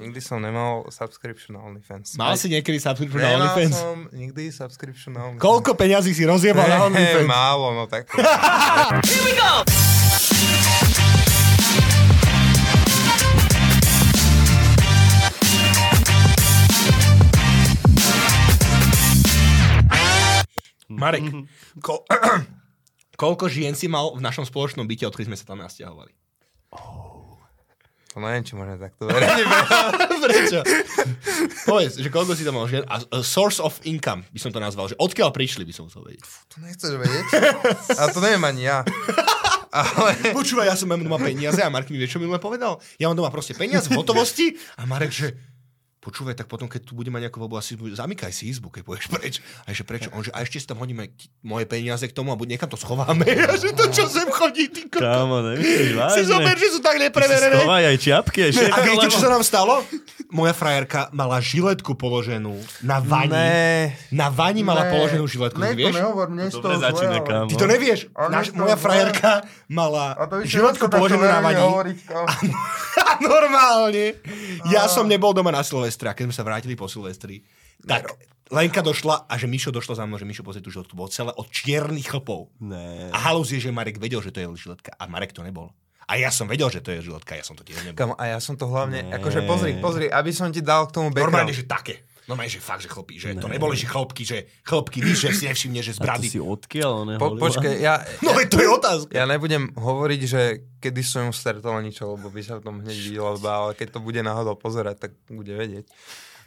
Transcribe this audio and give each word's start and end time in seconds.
nikdy 0.00 0.18
som 0.18 0.38
nemal 0.38 0.88
subscription 0.88 1.54
na 1.54 1.62
OnlyFans. 1.62 2.16
Mal 2.16 2.32
si 2.34 2.48
niekedy 2.48 2.78
subscription 2.78 3.20
na 3.20 3.28
Nemal 3.30 3.52
OnlyFans? 3.52 3.74
som 3.74 3.98
nikdy 4.10 4.48
subscription 4.50 5.12
na 5.12 5.20
OnlyFans. 5.26 5.42
Koľko 5.42 5.70
peňazí 5.74 6.10
si 6.10 6.24
rozjebal 6.24 6.64
na 6.64 6.76
Ne, 6.80 6.86
OnlyFans? 6.88 7.28
málo, 7.28 7.66
no 7.72 7.84
tak. 7.84 8.08
Marek, 20.90 21.22
ko- 21.78 22.02
koľko 23.20 23.46
žien 23.46 23.78
si 23.78 23.86
mal 23.86 24.10
v 24.10 24.20
našom 24.20 24.42
spoločnom 24.42 24.84
byte, 24.84 25.06
odkedy 25.06 25.30
sme 25.30 25.38
sa 25.38 25.46
tam 25.46 25.62
nasťahovali? 25.62 26.12
To 28.10 28.18
neviem, 28.18 28.42
či 28.42 28.58
môžem 28.58 28.74
takto 28.74 29.06
veriť. 29.06 29.30
Prečo? 30.26 30.60
Povedz, 31.62 31.94
že 32.02 32.08
koľko 32.10 32.34
si 32.34 32.42
tam 32.42 32.58
mal 32.58 32.66
žien 32.66 32.82
a 32.90 32.98
a 32.98 33.22
source 33.22 33.62
of 33.62 33.78
income 33.86 34.26
by 34.34 34.38
som 34.42 34.50
to 34.50 34.58
nazval, 34.58 34.90
že 34.90 34.98
odkiaľ 34.98 35.30
prišli 35.30 35.62
by 35.62 35.70
som 35.70 35.86
chcel 35.86 36.02
vedieť. 36.02 36.26
To 36.26 36.56
nechceš 36.58 36.92
vedieť? 36.98 37.26
A 37.94 38.10
to 38.10 38.18
neviem 38.18 38.42
ani 38.42 38.66
ja. 38.66 38.82
Ale... 39.70 40.34
Počúvaj, 40.34 40.66
ja 40.66 40.74
som 40.74 40.90
mám 40.90 40.98
doma 40.98 41.22
peniaze 41.22 41.62
a 41.62 41.70
Mark 41.70 41.86
mi 41.86 42.02
vie, 42.02 42.10
čo 42.10 42.18
minule 42.18 42.42
povedal. 42.42 42.82
Ja 42.98 43.06
mám 43.06 43.14
doma 43.14 43.30
proste 43.30 43.54
peniaze 43.54 43.86
v 43.86 44.02
hotovosti 44.02 44.58
a 44.74 44.82
Marek, 44.90 45.14
že 45.14 45.38
počúvaj, 46.00 46.32
tak 46.34 46.46
potom, 46.46 46.64
keď 46.64 46.80
tu 46.82 46.92
bude 46.92 47.06
mať 47.06 47.28
nejakú 47.28 47.38
voľbu, 47.38 47.56
asi 47.56 47.76
bude- 47.76 47.92
zamykaj 47.92 48.28
si 48.30 48.48
izbu, 48.48 48.68
keď 48.68 48.82
pôjdeš 48.82 49.06
preč. 49.06 49.34
A 49.62 49.70
že 49.70 49.84
prečo? 49.84 50.08
On, 50.10 50.20
že 50.20 50.28
a 50.30 50.40
ešte 50.40 50.56
si 50.56 50.64
tam 50.64 50.78
hodíme 50.78 51.12
moje 51.40 51.64
peniaze 51.64 52.02
k 52.02 52.10
tomu 52.10 52.28
a 52.28 52.36
buď 52.36 52.56
niekam 52.56 52.66
to 52.66 52.74
schováme. 52.74 53.20
A 53.42 53.54
že 53.54 53.70
to, 53.70 53.84
čo 53.86 54.04
sem 54.06 54.24
chodí, 54.26 54.66
ty 54.66 54.86
kokos. 54.86 54.96
Kámo, 54.98 55.44
nemyslíš 55.44 55.92
Si 56.16 56.22
zober, 56.24 56.56
že 56.56 56.68
sú 56.70 56.80
tak 56.80 56.96
nepreverené. 56.96 57.52
Schovaj 57.54 57.84
aj 57.86 57.96
čiapky, 57.98 58.38
aj 58.42 58.52
A 58.72 58.78
viete, 58.80 59.06
čo 59.06 59.20
sa 59.20 59.28
nám 59.28 59.44
stalo? 59.44 59.84
Moja 60.30 60.52
frajerka 60.52 61.10
mala 61.10 61.36
žiletku 61.36 61.92
položenú 61.92 62.54
na 62.80 62.96
vani. 62.96 63.34
Ne. 63.34 63.92
Na 64.08 64.30
vani 64.30 64.62
mala 64.62 64.86
Ne. 64.86 64.90
položenú 64.90 65.26
žiletku, 65.26 65.58
Ne, 65.58 65.74
ty 65.74 65.84
vieš? 65.84 65.90
to 65.90 65.98
nehovor, 65.98 66.26
mne 66.26 66.44
z 66.44 66.54
Dobre 66.54 66.78
začína, 66.78 67.18
kámo. 67.20 67.48
Ty 67.50 67.54
to 67.56 67.66
nevieš. 67.66 68.00
Naš, 68.30 68.46
to 68.48 68.56
moja 68.56 68.78
frajerka 68.78 69.42
mala 69.66 70.14
to 70.22 70.46
žiletku 70.46 70.86
položenú 70.86 71.20
na 71.20 71.42
vani. 71.42 71.60
hovoriť. 71.60 71.98
A 73.00 73.09
normálne. 73.24 74.16
Ja 74.66 74.86
som 74.86 75.04
nebol 75.04 75.30
doma 75.30 75.50
na 75.50 75.60
Silvestra, 75.60 76.12
keď 76.12 76.24
sme 76.26 76.34
sa 76.34 76.42
vrátili 76.42 76.74
po 76.74 76.86
Silvestri. 76.86 77.40
Tak 77.80 78.12
Lenka 78.50 78.80
došla 78.80 79.24
a 79.24 79.34
že 79.34 79.46
Mišo 79.46 79.70
došla 79.70 79.94
za 79.94 80.04
mnou, 80.04 80.16
že 80.16 80.24
Mišo 80.24 80.42
pozrie 80.42 80.58
tú 80.58 80.68
žiletku. 80.68 80.92
Bolo 80.92 81.06
celé 81.06 81.30
od 81.30 81.46
čiernych 81.46 82.04
chlpov. 82.04 82.50
Ne. 82.58 83.06
A 83.08 83.18
halus 83.22 83.48
je, 83.48 83.58
že 83.58 83.70
Marek 83.70 83.96
vedel, 83.96 84.18
že 84.18 84.28
to 84.28 84.38
je 84.38 84.48
žiletka. 84.58 84.90
A 84.92 85.06
Marek 85.06 85.30
to 85.30 85.40
nebol. 85.40 85.70
A 86.04 86.18
ja 86.18 86.28
som 86.28 86.44
vedel, 86.44 86.66
že 86.66 86.82
to 86.82 86.90
je 86.90 87.06
žiletka, 87.06 87.38
ja 87.38 87.46
som 87.46 87.54
to 87.54 87.62
tiež 87.62 87.86
nebol. 87.86 87.94
Kamo, 87.94 88.14
a 88.18 88.24
ja 88.26 88.38
som 88.38 88.58
to 88.58 88.66
hlavne, 88.66 88.98
Ne. 89.00 89.14
akože 89.14 89.46
pozri, 89.46 89.78
pozri, 89.78 90.06
aby 90.06 90.34
som 90.34 90.50
ti 90.50 90.58
dal 90.58 90.90
k 90.90 90.98
tomu 90.98 91.06
Normálne, 91.08 91.54
background. 91.54 91.54
že 91.54 91.64
také. 91.64 91.94
Normálne, 92.30 92.46
že 92.46 92.62
fakt, 92.62 92.86
že 92.86 92.90
chlpí. 92.90 93.18
Že 93.18 93.42
to 93.42 93.50
neboli, 93.50 93.74
že 93.74 93.90
chlopky, 93.90 94.22
že 94.22 94.46
chlopky, 94.62 95.02
víš, 95.02 95.26
že 95.26 95.30
si 95.34 95.44
nevšimne, 95.50 95.82
že 95.82 95.98
z 95.98 95.98
A 95.98 96.02
to 96.02 96.06
brady. 96.06 96.28
si 96.30 96.38
odkiaľ, 96.38 96.94
ne? 97.02 97.14
Po, 97.18 97.34
počkej, 97.34 97.82
ja, 97.82 97.98
No 98.24 98.30
veď 98.38 98.46
to 98.46 98.58
je 98.62 98.68
otázka. 98.70 99.10
ja 99.10 99.26
nebudem 99.26 99.74
hovoriť, 99.74 100.20
že 100.22 100.42
kedy 100.78 101.02
som 101.02 101.26
ju 101.26 101.34
stretol 101.34 101.74
niečo, 101.82 102.14
lebo 102.14 102.30
by 102.30 102.38
sa 102.46 102.62
v 102.62 102.70
tom 102.70 102.78
hneď 102.78 102.94
videlo, 102.94 103.34
ale 103.42 103.74
keď 103.74 103.98
to 103.98 104.00
bude 104.00 104.22
náhodou 104.22 104.54
pozerať, 104.54 105.10
tak 105.10 105.12
bude 105.26 105.50
vedieť. 105.50 105.90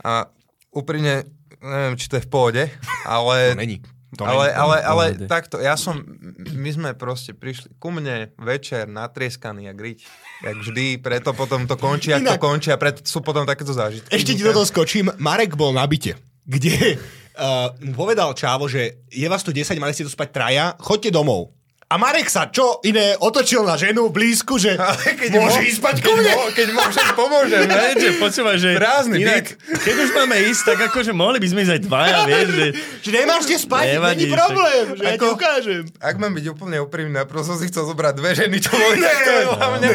A 0.07 0.31
úprimne, 0.71 1.27
neviem, 1.59 1.99
či 1.99 2.07
to 2.07 2.17
je 2.17 2.25
v 2.25 2.31
pohode, 2.31 2.63
ale... 3.03 3.35
To 3.53 3.59
není. 3.59 3.83
To 4.17 4.29
ale, 4.29 4.53
ale, 4.53 4.77
ale 4.85 5.03
pohode. 5.13 5.25
takto, 5.25 5.55
ja 5.57 5.73
som, 5.73 6.05
my 6.37 6.69
sme 6.69 6.89
proste 6.93 7.33
prišli 7.33 7.77
ku 7.81 7.89
mne 7.89 8.29
večer 8.37 8.85
natrieskaný 8.85 9.69
a 9.69 9.73
griť, 9.73 9.97
jak 10.45 10.55
vždy, 10.61 10.85
preto 11.01 11.33
potom 11.33 11.65
to 11.65 11.73
končí, 11.79 12.13
ako 12.13 12.37
to 12.37 12.41
končí 12.41 12.69
a 12.69 12.77
preto 12.77 13.01
sú 13.01 13.25
potom 13.25 13.47
takéto 13.47 13.73
zážitky. 13.73 14.13
Ešte 14.13 14.37
ti 14.37 14.43
do 14.45 14.53
toho 14.53 14.67
skočím. 14.69 15.09
Marek 15.17 15.57
bol 15.57 15.73
na 15.73 15.85
byte, 15.89 16.13
kde 16.45 17.01
uh, 17.37 17.73
povedal 17.97 18.37
Čávo, 18.37 18.69
že 18.69 19.05
je 19.09 19.25
vás 19.25 19.41
tu 19.41 19.49
10, 19.49 19.73
mali 19.81 19.95
ste 19.97 20.05
tu 20.05 20.11
spať 20.13 20.29
traja, 20.29 20.65
chodte 20.77 21.09
domov. 21.09 21.53
A 21.85 21.95
Marek 21.95 22.25
sa 22.25 22.47
čo 22.47 22.81
iné 22.81 23.13
otočil 23.15 23.61
na 23.61 23.75
ženu 23.75 24.07
blízku, 24.07 24.55
že 24.55 24.73
môže 25.33 25.59
mo- 25.59 25.63
ísť 25.63 25.77
spať 25.77 25.95
keď 25.95 26.03
ku 26.03 26.11
mne. 26.15 26.31
mo- 26.31 26.49
Keď 26.49 26.67
môžem, 26.69 27.07
pomôžem. 27.13 27.61
Ne, 27.69 27.93
že 27.93 28.09
počúvaj, 28.17 28.57
že 28.57 28.69
Prázdny 28.73 29.17
inak, 29.19 29.45
keď 29.55 29.95
už 29.99 30.09
máme 30.13 30.35
ísť, 30.43 30.61
tak 30.65 30.77
akože 30.87 31.11
mohli 31.11 31.37
by 31.37 31.47
sme 31.47 31.59
ísť 31.61 31.73
aj 31.73 31.81
dvaja, 31.83 32.17
vieš, 32.29 32.47
že... 32.49 32.67
Že 32.99 33.09
nemáš 33.13 33.43
kde 33.43 33.57
spať, 33.59 33.85
Nevadí, 33.91 34.15
není 34.15 34.25
problém, 34.31 34.83
že 34.91 35.01
ja 35.01 35.11
ti 35.11 35.17
Ako- 35.19 35.33
ukážem. 35.33 35.83
Ak 35.97 36.15
mám 36.15 36.33
byť 36.33 36.45
úplne 36.49 36.77
úprimný, 36.79 37.11
najprv 37.13 37.41
som 37.41 37.55
si 37.55 37.67
chcel 37.67 37.83
zobrať 37.85 38.13
dve 38.15 38.31
ženy, 38.33 38.57
čo 38.57 38.71
boli 38.71 38.97
takto 38.97 39.31
mňa. 39.53 39.89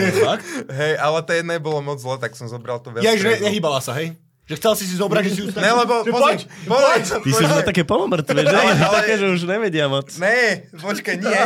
Hej, 0.71 0.93
ale 0.97 1.19
to 1.21 1.33
jedné 1.33 1.57
bolo 1.59 1.81
moc 1.81 1.99
zle, 1.99 2.15
tak 2.17 2.33
som 2.33 2.47
zobral 2.47 2.79
to 2.79 2.91
viac. 2.91 3.03
Ja, 3.03 3.13
že 3.13 3.33
trezov. 3.33 3.45
nehýbala 3.45 3.81
sa, 3.81 3.95
hej? 3.95 4.15
Že 4.49 4.55
chcel 4.57 4.73
si 4.75 4.85
si 4.85 4.95
zobrať, 4.97 5.23
že 5.23 5.31
si 5.31 5.41
ju 5.41 5.47
Ne, 5.61 5.73
lebo 5.77 5.95
že 6.01 6.11
pozri, 6.11 6.25
poď, 6.25 6.39
pozri, 6.65 7.01
Ty 7.21 7.31
si 7.31 7.43
už 7.45 7.53
na 7.53 7.63
také 7.63 7.83
polomrtvé, 7.85 8.41
že? 8.43 8.49
Ale- 8.51 8.73
ale- 8.75 8.97
Také, 8.99 9.15
že 9.15 9.27
už 9.29 9.45
nevedia 9.45 9.87
moc. 9.87 10.09
Ne, 10.17 10.67
počkaj, 10.73 11.17
nie. 11.19 11.43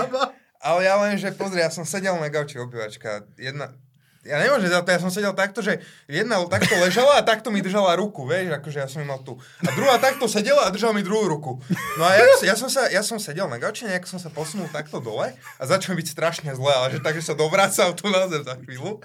Ale 0.62 0.78
ja 0.80 0.94
len, 0.96 1.18
že 1.18 1.34
pozri, 1.34 1.58
ja 1.58 1.68
som 1.68 1.82
sedel 1.82 2.14
na 2.14 2.30
gauči 2.30 2.54
obývačka. 2.56 3.26
Jedna, 3.34 3.74
ja 4.22 4.38
nemôžem 4.38 4.70
to, 4.70 4.86
ja 4.86 5.02
som 5.02 5.10
sedel 5.10 5.34
takto, 5.34 5.58
že 5.66 5.82
jedna 6.06 6.38
takto 6.46 6.78
ležala 6.78 7.18
a 7.18 7.26
takto 7.26 7.50
mi 7.50 7.58
držala 7.58 7.98
ruku, 7.98 8.22
vieš, 8.22 8.54
akože 8.54 8.78
ja 8.78 8.86
som 8.86 9.02
ju 9.02 9.06
mal 9.10 9.18
tu. 9.18 9.34
A 9.66 9.70
druhá 9.74 9.98
takto 9.98 10.30
sedela 10.30 10.66
a 10.66 10.70
držala 10.70 10.94
mi 10.94 11.02
druhú 11.02 11.26
ruku. 11.26 11.58
No 11.98 12.06
a 12.06 12.14
ja, 12.14 12.24
ja, 12.46 12.54
som, 12.54 12.70
sa, 12.70 12.86
ja 12.86 13.02
som 13.02 13.18
sedel 13.18 13.50
na 13.50 13.58
gauči, 13.58 13.82
nejak 13.82 14.06
som 14.06 14.22
sa 14.22 14.30
posunul 14.30 14.70
takto 14.70 15.02
dole 15.02 15.34
a 15.34 15.62
začal 15.66 15.98
byť 15.98 16.06
strašne 16.06 16.50
zle, 16.54 16.70
ale 16.70 16.94
že 16.94 17.02
takže 17.02 17.22
sa 17.22 17.34
dovracal 17.34 17.98
tu 17.98 18.06
na 18.14 18.30
zem 18.30 18.46
za 18.46 18.54
chvíľu. 18.62 19.02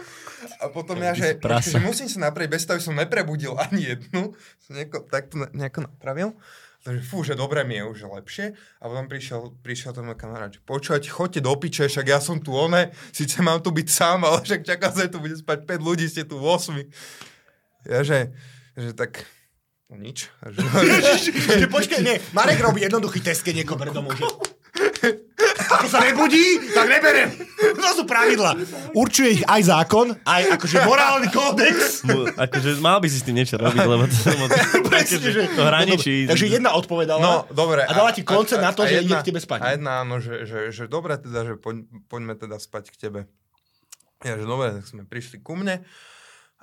A 0.61 0.69
potom 0.69 1.01
ja, 1.01 1.17
že, 1.17 1.41
že 1.65 1.81
musím 1.81 2.05
sa 2.05 2.29
napraviť 2.29 2.49
bez 2.53 2.63
toho, 2.69 2.77
som 2.77 2.93
neprebudil 2.93 3.57
ani 3.57 3.97
jednu. 3.97 4.37
Som 4.61 4.71
nejako, 4.77 5.09
takto 5.09 5.41
ne- 5.41 5.51
nejako 5.57 5.89
napravil. 5.89 6.29
Takže 6.87 7.03
fú, 7.03 7.19
že 7.19 7.35
dobre 7.35 7.67
mi 7.67 7.75
je 7.75 7.83
už 7.83 8.07
lepšie. 8.07 8.55
A 8.79 8.87
potom 8.87 9.11
prišiel, 9.11 9.51
prišiel 9.59 9.91
ten 9.91 10.07
môj 10.07 10.15
kamarát, 10.15 10.47
že 10.47 10.63
počúvať, 10.63 11.11
choďte 11.11 11.43
do 11.43 11.51
piče, 11.59 11.91
však 11.91 12.07
ja 12.07 12.23
som 12.23 12.39
tu 12.39 12.55
one, 12.55 12.95
síce 13.11 13.43
mám 13.43 13.59
tu 13.59 13.75
byť 13.75 13.87
sám, 13.91 14.23
ale 14.23 14.39
však 14.39 14.63
čakám 14.63 14.91
sa, 14.95 15.11
tu 15.11 15.19
bude 15.19 15.35
spať 15.35 15.67
5 15.67 15.83
ľudí, 15.83 16.07
ste 16.07 16.23
tu 16.23 16.39
8. 16.39 17.91
Ja 17.91 18.07
že, 18.07 18.31
že 18.79 18.95
tak, 18.95 19.27
no 19.91 19.99
nič. 19.99 20.31
Že, 20.47 21.67
počkaj, 21.67 21.99
nie, 21.99 22.23
Marek 22.31 22.63
robí 22.63 22.79
jednoduchý 22.87 23.19
test, 23.19 23.43
keď 23.43 23.67
niekoho 23.67 23.83
domov. 23.91 24.15
Ako 25.77 25.85
sa 25.87 26.01
nebudí, 26.01 26.41
tak 26.73 26.89
neberem. 26.89 27.29
To 27.57 27.89
sú 27.93 28.03
pravidla. 28.03 28.57
Určuje 28.91 29.37
ich 29.37 29.43
aj 29.45 29.61
zákon, 29.63 30.17
aj 30.19 30.57
akože 30.57 30.77
morálny 30.83 31.29
kódex. 31.29 32.01
Mu- 32.03 32.25
Akože 32.27 32.77
mal 32.77 32.97
by 32.97 33.07
si 33.07 33.17
s 33.17 33.23
tým 33.23 33.37
niečo 33.37 33.55
robiť, 33.55 33.79
lebo 33.79 34.03
to, 34.03 34.17
moc, 34.35 34.49
Presne, 34.89 35.29
že... 35.29 35.41
to 35.49 35.61
hraničí. 35.61 36.25
Takže 36.25 36.45
jedna 36.49 36.73
odpovedala. 36.73 37.21
no, 37.21 37.33
dobre. 37.49 37.85
A 37.85 37.91
dala 37.91 38.09
ti 38.09 38.21
koncept 38.21 38.59
na 38.59 38.73
to, 38.73 38.83
že 38.83 38.99
ide 38.99 39.13
jedna, 39.13 39.21
k 39.21 39.27
tebe 39.29 39.39
spať. 39.39 39.59
A 39.61 39.67
jedna 39.73 39.91
áno, 40.01 40.17
že, 40.17 40.43
že, 40.43 40.59
že 40.69 40.83
dobre 40.85 41.15
teda, 41.15 41.45
že 41.45 41.53
poď, 41.55 41.85
poďme 42.05 42.33
teda 42.33 42.57
spať 42.57 42.89
k 42.89 42.95
tebe. 42.99 43.19
Ja, 44.21 44.33
že 44.33 44.43
dobre, 44.43 44.73
tak 44.73 44.85
sme 44.85 45.05
prišli 45.05 45.39
ku 45.39 45.53
mne. 45.53 45.85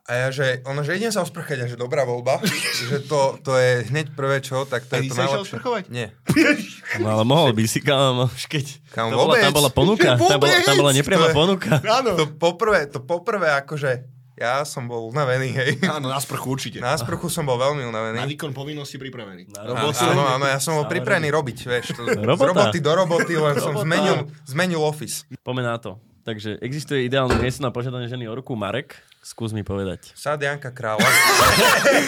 A 0.04 0.12
ja, 0.14 0.28
že, 0.28 0.60
ona, 0.62 0.80
že 0.80 0.94
idem 0.94 1.08
sa 1.08 1.20
osprchať, 1.20 1.56
a 1.58 1.66
že 1.66 1.74
dobrá 1.74 2.04
voľba, 2.04 2.36
že 2.82 3.00
to, 3.02 3.40
to 3.40 3.56
je 3.56 3.88
hneď 3.88 4.12
prvé 4.12 4.36
čo, 4.38 4.62
tak 4.62 4.84
A 4.84 4.86
to 4.86 4.92
je 4.94 5.00
ty 5.00 5.08
to 5.08 5.16
najlepšie. 5.16 5.44
osprchovať? 5.48 5.82
Nie. 5.88 6.12
No, 6.94 7.08
ale 7.10 7.24
mohol 7.24 7.50
by 7.50 7.64
si, 7.64 7.80
kámo, 7.80 8.28
už 8.28 8.44
keď... 8.46 8.84
Kam 8.88 9.08
to 9.08 9.16
bola, 9.16 9.34
tam 9.34 9.50
bola 9.50 9.66
ponuka, 9.68 10.14
tam 10.14 10.36
bola, 10.36 10.54
tam 10.60 10.76
bola 10.76 10.92
nepriama 10.92 11.24
To 11.24 11.30
je- 11.30 11.36
ponuka. 11.36 11.70
Áno. 11.82 12.10
To 12.14 12.24
poprvé, 12.30 12.86
to 12.86 13.00
poprvé 13.00 13.48
akože, 13.56 14.04
ja 14.34 14.60
som 14.62 14.84
bol 14.84 15.08
unavený, 15.08 15.48
hej. 15.50 15.70
Áno, 15.88 16.06
na 16.06 16.18
sprchu 16.18 16.52
určite. 16.52 16.78
Na 16.78 16.94
sprchu 16.94 17.26
som 17.26 17.42
bol 17.42 17.56
veľmi 17.56 17.82
Na 17.82 17.88
unavený. 17.88 18.28
výkon 18.28 18.52
povinnosti 18.52 18.94
pripravený. 18.94 19.50
Na 19.50 19.64
robotu. 19.64 20.04
Áno, 20.04 20.22
áno, 20.28 20.44
ja 20.44 20.58
som 20.58 20.76
bol 20.76 20.84
pripravený 20.84 21.32
robiť, 21.32 21.58
vieš. 21.64 21.94
To, 21.94 22.04
z 22.04 22.20
Robota. 22.20 22.52
roboty 22.52 22.78
do 22.78 22.92
roboty, 22.92 23.32
len 23.32 23.54
som 23.56 23.72
Robota. 23.72 23.82
zmenil, 23.82 24.16
zmenil 24.44 24.80
office. 24.80 25.24
Poďme 25.40 25.64
na 25.64 25.78
to. 25.78 25.96
Takže 26.22 26.58
existuje 26.58 27.02
ideálne 27.02 27.34
miesto 27.36 27.58
na 27.58 27.68
požiadanie 27.68 28.06
ženy 28.06 28.24
o 28.24 28.34
ruku. 28.34 28.52
Marek, 28.54 28.96
skús 29.24 29.50
mi 29.50 29.62
povedať. 29.62 30.12
Sad 30.12 30.36
Janka 30.38 30.68
Krála. 30.68 31.00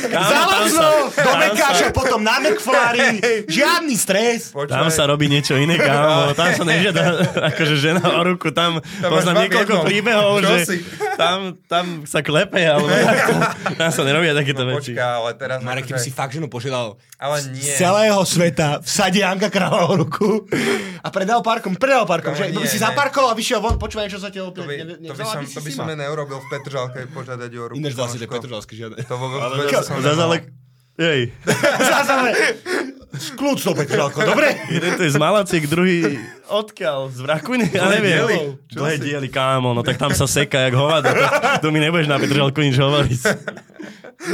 Zalazlo 0.06 0.90
do 1.10 1.32
Mekáša, 1.34 1.88
potom 1.90 2.20
na 2.20 2.36
McFlurry. 2.38 3.20
Žiadny 3.46 3.96
stres. 3.96 4.52
Tam 4.68 4.86
sa 4.88 5.08
robí 5.08 5.26
niečo 5.26 5.56
iné, 5.56 5.76
kámo. 5.76 6.32
Tam 6.32 6.52
sa 6.52 6.62
nežiada 6.62 7.24
akože 7.50 7.74
žena 7.74 8.04
o 8.04 8.22
ruku. 8.22 8.52
Tam, 8.52 8.78
Tam 9.00 9.08
poznám 9.08 9.48
niekoľko 9.48 9.72
jednom. 9.72 9.84
príbehov, 9.84 10.32
že 10.42 10.56
si? 10.62 10.76
tam, 11.16 11.56
tam 11.64 11.84
sa 12.04 12.20
klepe, 12.20 12.60
alebo. 12.60 12.92
Tam 13.76 13.88
sa 13.88 14.02
nerobia 14.02 14.32
takéto 14.32 14.62
No 14.62 14.72
veci. 14.74 14.92
počká, 14.92 15.16
ale 15.16 15.30
teraz... 15.34 15.58
Marek, 15.60 15.84
ty 15.84 15.92
by 15.92 15.98
si 15.98 16.08
akože, 16.08 16.16
fakt 16.16 16.32
ženu 16.32 16.46
požiadal 16.46 16.96
ale 17.16 17.36
nie. 17.50 17.60
z 17.60 17.76
celého 17.78 18.20
sveta 18.22 18.78
v 18.78 18.88
sade 18.88 19.18
Janka 19.18 19.48
Kráľa 19.48 19.80
o 19.86 19.94
ruku 19.96 20.44
a 20.98 21.08
predal 21.08 21.40
parkom, 21.40 21.72
predal 21.72 22.04
parkom, 22.04 22.32
Kámo, 22.32 22.40
že 22.42 22.52
nie, 22.52 22.58
by 22.58 22.68
si 22.68 22.76
zaparkoval 22.78 23.32
a 23.32 23.34
vyšiel 23.34 23.58
von, 23.58 23.74
počúvaj, 23.74 24.06
čo 24.06 24.16
sa 24.16 24.28
ti 24.28 24.36
To 24.36 24.48
opäť 24.50 24.64
by, 24.64 24.74
ne- 24.78 24.98
to 25.02 25.14
by 25.14 25.24
som, 25.24 25.40
by 25.40 25.46
si 25.46 25.54
to 25.54 25.60
by 25.60 25.70
si 25.70 25.76
som 25.76 25.88
neurobil 25.88 26.36
v 26.36 26.46
Petržalke 26.48 27.05
požiadať 27.06 27.50
o 27.56 27.62
ruku. 27.70 27.78
Ináč 27.78 27.94
zase, 27.94 28.16
že 28.16 28.24
kamoško. 28.24 28.34
Petržalské 28.38 28.72
žiadne. 28.74 28.98
To 29.02 29.14
vôbec, 29.16 29.40
Ale 29.40 29.54
vôbec 29.58 29.82
som 29.82 29.96
zase 29.98 30.10
nemal. 30.12 30.26
ale... 30.28 30.36
Jej. 30.96 31.22
Zase, 31.92 32.08
ale 32.08 32.30
skľúč 33.12 33.60
to 33.60 33.76
Petržalko, 33.76 34.16
dobre? 34.24 34.56
Jeden 34.72 34.96
to 34.96 35.04
je 35.04 35.12
z 35.12 35.20
Malaciek, 35.20 35.68
druhý 35.68 36.16
odkiaľ? 36.48 37.12
Z 37.12 37.20
Vrakuny? 37.20 37.68
Ja 37.68 37.92
neviem. 37.92 38.56
Čo 38.64 38.80
Dlhé 38.80 38.96
si? 38.96 39.04
diely, 39.04 39.28
kámo, 39.28 39.76
no 39.76 39.84
tak 39.84 40.00
tam 40.00 40.16
sa 40.16 40.24
seka 40.24 40.56
jak 40.56 40.72
hovado. 40.72 41.12
To, 41.12 41.24
to 41.60 41.68
mi 41.68 41.84
nebudeš 41.84 42.08
na 42.08 42.16
Petržalku 42.16 42.64
nič 42.64 42.80
hovoriť. 42.80 43.20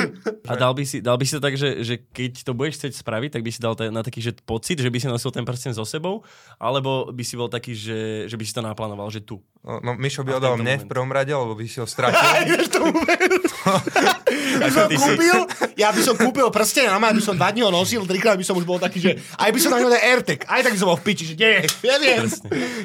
A 0.50 0.52
dal 0.58 0.72
by 0.74 0.84
si, 0.86 0.98
dal 0.98 1.16
by 1.16 1.24
si 1.26 1.32
to 1.36 1.42
tak, 1.42 1.54
že, 1.54 1.84
že 1.84 1.94
keď 2.10 2.46
to 2.46 2.52
budeš 2.56 2.82
chcieť 2.82 2.92
spraviť, 3.00 3.30
tak 3.38 3.42
by 3.42 3.50
si 3.52 3.60
dal 3.60 3.74
te, 3.76 3.88
na 3.88 4.02
taký 4.02 4.20
že 4.24 4.32
pocit, 4.42 4.80
že 4.80 4.90
by 4.90 4.98
si 4.98 5.08
nosil 5.08 5.30
ten 5.30 5.46
prsten 5.46 5.74
so 5.76 5.84
sebou, 5.86 6.24
alebo 6.56 7.10
by 7.10 7.24
si 7.24 7.34
bol 7.36 7.48
taký, 7.50 7.76
že, 7.76 8.26
že 8.26 8.36
by 8.36 8.44
si 8.46 8.54
to 8.54 8.62
naplánoval, 8.64 9.10
že 9.12 9.22
tu. 9.22 9.40
No, 9.62 9.78
no 9.82 9.90
Mišo 9.94 10.26
by 10.26 10.32
v 10.34 10.36
oddal 10.38 10.54
tento 10.58 10.64
mne 10.64 10.74
v 10.74 10.78
moment. 10.82 10.90
prvom 10.90 11.10
rade, 11.12 11.32
lebo 11.32 11.54
by 11.54 11.64
si 11.68 11.78
ho 11.78 11.86
stratil. 11.90 12.18
Ja 14.32 14.66
by 14.66 14.72
som 14.72 14.86
kúpil, 14.88 15.38
ja 15.76 15.88
by 15.92 16.00
som 16.00 16.14
kúpil 16.16 16.46
prsten, 16.50 16.88
a 16.88 16.98
by 16.98 17.22
som 17.22 17.34
dva 17.36 17.52
dní 17.52 17.62
ho 17.62 17.70
nosil, 17.70 18.02
trikrát 18.04 18.36
by 18.36 18.44
som 18.46 18.56
už 18.56 18.66
bol 18.66 18.80
taký, 18.80 18.98
že 19.00 19.10
aj 19.38 19.50
by 19.52 19.58
som 19.60 19.70
na 19.72 19.78
ňo 19.80 19.88
dal 19.92 20.02
AirTag, 20.02 20.48
aj 20.48 20.60
tak 20.64 20.72
by 20.74 20.78
som 20.78 20.88
bol 20.88 20.98
v 20.98 21.04
piči, 21.04 21.24
že 21.32 21.34
nie, 21.36 21.64
ja 21.84 21.96
viem. 22.00 22.24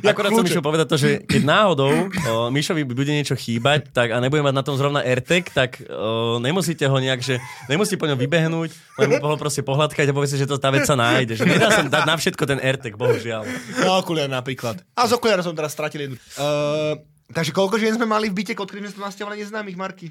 Jak 0.03 0.13
Akorát 0.13 0.31
som 0.33 0.45
išiel 0.45 0.65
povedať 0.65 0.88
to, 0.89 0.97
že 0.97 1.09
keď 1.23 1.41
náhodou 1.45 1.94
o, 1.94 2.51
Mišovi 2.51 2.83
bude 2.83 3.13
niečo 3.13 3.38
chýbať 3.38 3.94
tak, 3.94 4.13
a 4.13 4.17
nebude 4.17 4.41
mať 4.41 4.55
na 4.55 4.63
tom 4.65 4.75
zrovna 4.75 5.05
AirTag, 5.05 5.49
tak 5.53 5.81
o, 5.88 6.41
nemusíte 6.41 6.85
ho 6.89 6.97
nejak, 6.97 7.21
že 7.21 7.38
nemusíte 7.69 8.01
po 8.01 8.09
ňom 8.09 8.17
vybehnúť, 8.17 8.69
len 8.97 9.09
ho 9.21 9.35
proste 9.38 9.61
pohľadkať 9.61 10.09
a 10.09 10.13
povedzte, 10.13 10.41
že 10.41 10.49
to 10.49 10.57
tá 10.57 10.73
vec 10.73 10.89
sa 10.89 10.97
nájde. 10.97 11.38
Že 11.38 11.45
nedá 11.45 11.69
sa 11.69 11.81
dať 11.85 12.03
na 12.03 12.15
všetko 12.17 12.44
ten 12.49 12.59
AirTag, 12.61 12.97
bohužiaľ. 12.97 13.44
Na 13.83 14.01
okuliare 14.01 14.31
napríklad. 14.31 14.81
A 14.97 15.05
z 15.05 15.15
okuliara 15.17 15.45
som 15.45 15.53
teraz 15.53 15.71
stratil 15.77 16.09
jednu. 16.09 16.17
Uh, 16.39 16.97
takže 17.29 17.53
koľko 17.53 17.77
žien 17.77 17.94
sme 17.94 18.09
mali 18.09 18.31
v 18.31 18.41
byte, 18.41 18.57
od 18.57 18.65
ktorých 18.65 18.89
sme 18.89 18.94
sa 18.97 19.01
nasťahovali 19.11 19.38
neznámych, 19.45 19.77
Marky? 19.77 20.09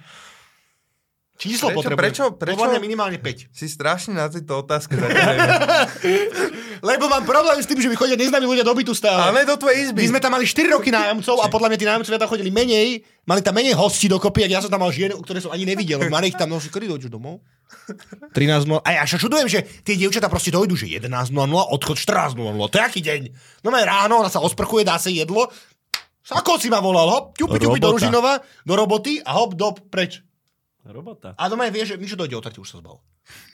Číslo 1.36 1.68
Prečo- 1.68 1.76
potrebujem. 1.76 2.00
prečo- 2.00 2.32
prečo- 2.32 2.56
Podľa 2.56 2.72
mňa 2.72 2.80
minimálne 2.80 3.18
5. 3.20 3.52
Si 3.52 3.68
strašne 3.68 4.16
na 4.16 4.24
tejto 4.32 4.64
otázke. 4.64 4.96
Lebo 6.88 7.12
mám 7.12 7.28
problém 7.28 7.60
s 7.60 7.68
tým, 7.68 7.76
že 7.76 7.92
mi 7.92 7.96
chodia 7.96 8.16
neznámi 8.16 8.48
ľudia 8.48 8.64
do 8.64 8.72
bytu 8.72 8.96
stále. 8.96 9.20
Ale 9.20 9.44
do 9.44 9.56
tvojej 9.60 9.88
izby. 9.88 10.08
My 10.08 10.16
sme 10.16 10.20
tam 10.24 10.32
mali 10.32 10.48
4 10.48 10.72
roky 10.72 10.88
nájomcov 10.88 11.44
a 11.44 11.46
podľa 11.52 11.68
mňa 11.72 11.78
tí 11.78 11.86
nájomcovia 11.88 12.20
tam 12.20 12.30
chodili 12.32 12.48
menej, 12.48 13.04
mali 13.28 13.40
tam 13.44 13.52
menej 13.52 13.76
hostí 13.76 14.08
dokopy, 14.08 14.48
ak 14.48 14.52
ja 14.56 14.60
som 14.64 14.72
tam 14.72 14.80
mal 14.80 14.92
žien, 14.92 15.12
ktoré 15.12 15.44
som 15.44 15.52
ani 15.52 15.68
nevidel. 15.68 16.00
Marek 16.08 16.40
tam 16.40 16.48
nosil, 16.48 16.72
kedy 16.72 16.88
dojdeš 16.88 17.12
domov? 17.12 17.44
13 18.32 18.80
A 18.80 18.88
ja 18.96 19.04
sa 19.04 19.20
čudujem, 19.20 19.44
že 19.44 19.60
tie 19.84 19.92
dievčatá 19.98 20.32
proste 20.32 20.48
dojdu, 20.48 20.72
že 20.72 20.88
11.00, 20.88 21.36
odchod 21.52 22.00
14.00. 22.00 22.36
To 22.72 22.74
je 22.80 22.82
aký 22.82 23.00
deň? 23.04 23.20
No 23.60 23.68
ráno, 23.76 24.24
ona 24.24 24.32
sa 24.32 24.40
osprchuje, 24.40 24.88
dá 24.88 24.96
sa 24.96 25.12
jedlo. 25.12 25.52
Sako 26.26 26.58
si 26.58 26.66
ma 26.66 26.82
volal, 26.82 27.06
hop, 27.06 27.24
ťupi, 27.38 27.62
ťupi 27.62 27.78
do. 27.78 27.94
Ružinova, 27.94 28.42
do 28.66 28.74
roboty 28.74 29.22
a 29.22 29.38
hop, 29.38 29.54
do 29.54 29.70
preč. 29.78 30.25
Robota. 30.86 31.34
A 31.34 31.50
doma 31.50 31.66
vie, 31.70 31.82
že 31.82 31.98
Mišo 31.98 32.14
dojde 32.14 32.38
o 32.38 32.42
trti, 32.42 32.62
už 32.62 32.70
sa 32.70 32.78
zbal. 32.78 33.02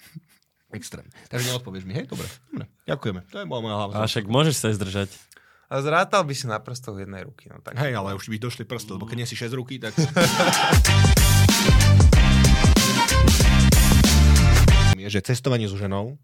Extrém. 0.78 1.04
Takže 1.28 1.52
neodpovieš 1.52 1.84
mi, 1.84 1.92
hej? 1.96 2.08
Dobre. 2.08 2.24
Dobre. 2.48 2.64
Ďakujeme. 2.88 3.20
To 3.28 3.36
je 3.40 3.46
moja 3.48 3.76
hlava. 3.76 3.92
A 4.00 4.08
však 4.08 4.24
môžeš 4.24 4.54
sa 4.56 4.72
aj 4.72 4.76
zdržať. 4.80 5.10
A 5.72 5.80
zrátal 5.80 6.24
by 6.24 6.34
si 6.36 6.44
na 6.48 6.60
prstoch 6.60 6.96
jednej 7.00 7.24
ruky. 7.24 7.48
No, 7.48 7.60
tak. 7.64 7.76
Hej, 7.80 7.96
ale 7.96 8.12
už 8.12 8.28
by 8.28 8.36
došli 8.36 8.68
prsty, 8.68 8.92
lebo 8.96 9.08
keď 9.08 9.24
nie 9.24 9.28
si 9.28 9.36
6 9.36 9.56
ruky, 9.56 9.80
tak... 9.80 9.96
je, 15.02 15.08
že 15.10 15.20
cestovanie 15.26 15.66
so 15.66 15.74
ženou 15.74 16.14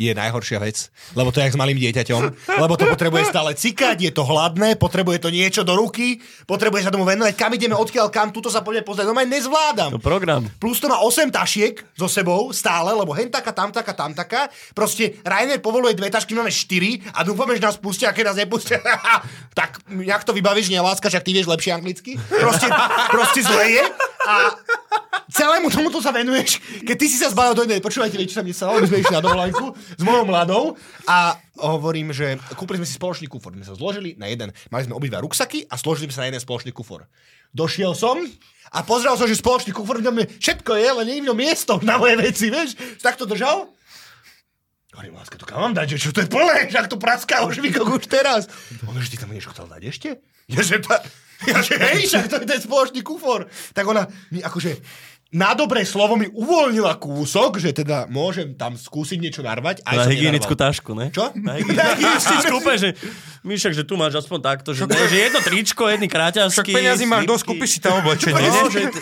je 0.00 0.10
najhoršia 0.10 0.58
vec, 0.58 0.90
lebo 1.14 1.30
to 1.30 1.38
je 1.38 1.46
jak 1.46 1.54
s 1.54 1.60
malým 1.60 1.78
dieťaťom, 1.78 2.22
lebo 2.58 2.74
to 2.74 2.88
potrebuje 2.90 3.30
stále 3.30 3.54
cikať, 3.54 3.96
je 4.00 4.12
to 4.12 4.26
hladné, 4.26 4.74
potrebuje 4.74 5.22
to 5.22 5.30
niečo 5.30 5.62
do 5.62 5.78
ruky, 5.78 6.18
potrebuje 6.48 6.88
sa 6.88 6.90
tomu 6.90 7.06
venovať, 7.06 7.34
kam 7.38 7.54
ideme, 7.54 7.76
odkiaľ 7.78 8.10
kam, 8.10 8.34
tuto 8.34 8.50
sa 8.50 8.64
poďme 8.64 8.82
pozrieť, 8.82 9.06
no 9.06 9.14
nezvládam. 9.14 9.90
To 9.94 10.02
program. 10.02 10.50
Plus 10.58 10.82
to 10.82 10.90
má 10.90 10.98
8 10.98 11.30
tašiek 11.30 11.78
so 11.94 12.10
sebou 12.10 12.50
stále, 12.50 12.90
lebo 12.90 13.14
hen 13.14 13.30
taká, 13.30 13.54
tam 13.54 13.70
taká, 13.70 13.92
tam 13.94 14.12
taká. 14.16 14.50
Proste 14.74 15.20
Rainer 15.22 15.62
povoluje 15.62 15.94
dve 15.94 16.10
tašky, 16.10 16.34
máme 16.34 16.50
4 16.50 17.14
a 17.14 17.22
dúfame, 17.22 17.54
že 17.54 17.62
nás 17.62 17.78
pustia, 17.78 18.10
a 18.10 18.16
keď 18.16 18.34
nás 18.34 18.38
nepustia, 18.40 18.82
tak 19.58 19.78
jak 19.86 20.22
to 20.26 20.34
vybavíš, 20.34 20.72
neláska, 20.72 21.06
však 21.06 21.22
ty 21.22 21.30
vieš 21.30 21.46
lepšie 21.46 21.70
anglicky. 21.76 22.18
Proste, 22.18 22.66
proste 23.12 23.40
zle 23.46 23.64
je 23.78 23.84
a 24.24 24.34
celému 25.28 25.68
tomuto 25.68 26.00
sa 26.00 26.10
venuješ. 26.14 26.62
Keď 26.84 26.96
ty 26.96 27.06
si 27.10 27.16
sa 27.20 27.28
zbalil 27.28 27.52
do 27.52 27.62
jednej, 27.66 27.84
počúvajte, 27.84 28.16
viete, 28.16 28.32
čo 28.32 28.40
sa 28.40 28.44
mne 28.46 28.56
stalo, 28.56 28.80
my 28.80 28.88
sme 28.88 29.02
išli 29.02 29.14
na 29.14 29.22
dovolenku 29.24 29.73
s 29.74 30.02
mojou 30.02 30.24
mladou 30.24 30.62
a 31.06 31.38
hovorím, 31.58 32.10
že 32.10 32.40
kúpili 32.58 32.82
sme 32.82 32.88
si 32.88 32.98
spoločný 32.98 33.26
kufor. 33.30 33.54
My 33.54 33.66
sa 33.66 33.78
zložili 33.78 34.18
na 34.18 34.26
jeden, 34.30 34.50
mali 34.70 34.82
sme 34.86 34.96
obidva 34.96 35.22
ruksaky 35.22 35.68
a 35.70 35.74
zložili 35.78 36.10
sme 36.10 36.14
sa 36.14 36.22
na 36.26 36.28
jeden 36.34 36.42
spoločný 36.42 36.70
kufor. 36.74 37.06
Došiel 37.54 37.94
som 37.94 38.18
a 38.74 38.78
pozrel 38.82 39.14
som, 39.14 39.30
že 39.30 39.38
spoločný 39.38 39.70
kufor 39.70 40.02
v 40.02 40.26
všetko 40.42 40.72
je, 40.74 40.88
len 41.02 41.06
nie 41.06 41.22
miesto 41.22 41.78
na 41.86 41.94
moje 41.94 42.18
veci, 42.18 42.50
vieš? 42.50 42.74
Tak 42.98 43.14
to 43.14 43.28
držal. 43.28 43.70
Hovorím, 44.94 45.18
láska, 45.18 45.38
to 45.38 45.46
kam 45.46 45.58
mám 45.58 45.74
dať, 45.74 45.98
že 45.98 46.06
čo 46.06 46.14
to 46.14 46.22
je 46.22 46.30
plné, 46.30 46.70
však 46.70 46.86
to 46.86 46.98
praská 47.02 47.42
už 47.42 47.58
vykok 47.58 47.98
už 47.98 48.06
teraz. 48.06 48.46
On, 48.86 48.94
že 48.94 49.10
ty 49.10 49.18
tam 49.18 49.34
niečo 49.34 49.50
chcel 49.50 49.66
dať 49.66 49.82
ešte? 49.90 50.08
Ja, 50.46 50.62
že, 50.62 50.78
ta, 50.78 51.02
ja, 51.50 51.58
že 51.66 51.74
hej, 51.80 52.06
však 52.06 52.30
to 52.30 52.36
je 52.38 52.46
ten 52.46 52.60
spoločný 52.62 53.00
kufor. 53.02 53.50
Tak 53.74 53.82
ona 53.90 54.06
mi 54.30 54.38
akože 54.38 54.78
na 55.34 55.50
dobré 55.50 55.82
slovo 55.82 56.14
mi 56.14 56.30
uvoľnila 56.30 56.94
kúsok, 56.94 57.58
že 57.58 57.74
teda 57.74 58.06
môžem 58.06 58.54
tam 58.54 58.72
skúsiť 58.72 59.18
niečo 59.18 59.42
narvať. 59.42 59.82
Aj 59.82 59.98
Na 59.98 60.06
hygienickú 60.06 60.54
nenarval. 60.54 60.70
tašku, 60.70 60.90
ne? 60.94 61.06
Čo? 61.10 61.34
Na 61.34 61.52
hygienickú 61.58 62.54
úplne, 62.54 62.78
že 62.78 62.90
my 63.42 63.52
však, 63.52 63.74
že 63.74 63.82
tu 63.82 63.98
máš 63.98 64.14
aspoň 64.16 64.38
takto, 64.40 64.70
že, 64.70 64.86
ne, 64.86 64.94
že 65.04 65.18
jedno 65.20 65.42
tričko, 65.42 65.84
jedný 65.84 66.06
Však 66.06 66.16
kráťaský. 66.38 66.70
peniazy 66.70 67.04
máš 67.04 67.26
dosť, 67.26 67.44
kúpiš 67.44 67.70
si 67.72 67.80
tam 67.82 67.98
oblečenie. 67.98 68.40
No, 68.40 68.70
že, 68.70 68.80
ty, 68.88 69.00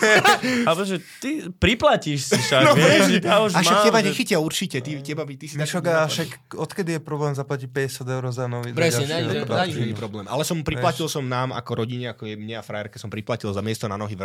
ale 0.65 0.81
že 0.83 0.95
ty 1.21 1.29
priplatíš 1.47 2.19
si 2.25 2.35
však, 2.35 2.61
no, 2.61 2.73
vieš, 2.73 3.01
že 3.07 3.17
ja 3.21 3.37
už 3.39 3.53
A 3.53 3.59
však 3.61 3.77
mám, 3.77 3.85
teba 3.85 3.99
že- 3.99 4.05
nechytia 4.09 4.37
určite, 4.37 4.77
ty, 4.81 4.91
teba 4.99 5.23
by, 5.23 5.33
ty 5.37 5.45
si 5.45 5.55
Mišo, 5.55 5.79
taký- 5.79 5.93
a 5.93 6.09
však 6.09 6.29
odkedy 6.57 6.91
je 6.91 6.99
problém 6.99 7.31
zaplatiť 7.31 7.69
50 7.69 8.09
eur 8.09 8.23
za 8.33 8.49
nový? 8.49 8.73
Presne, 8.73 9.05
na, 9.05 9.63
nič 9.63 9.77
není 9.77 9.93
problém. 9.93 10.25
Ale 10.25 10.41
som 10.41 10.59
priplatil 10.59 11.05
som 11.05 11.23
nám 11.23 11.53
ako 11.53 11.71
rodine, 11.77 12.09
ako 12.09 12.25
je 12.25 12.35
mne 12.35 12.57
a 12.57 12.65
frajerke, 12.65 12.97
som 12.97 13.07
priplatil 13.07 13.47
za 13.47 13.61
miesto 13.61 13.85
na 13.85 13.95
nohy 13.95 14.17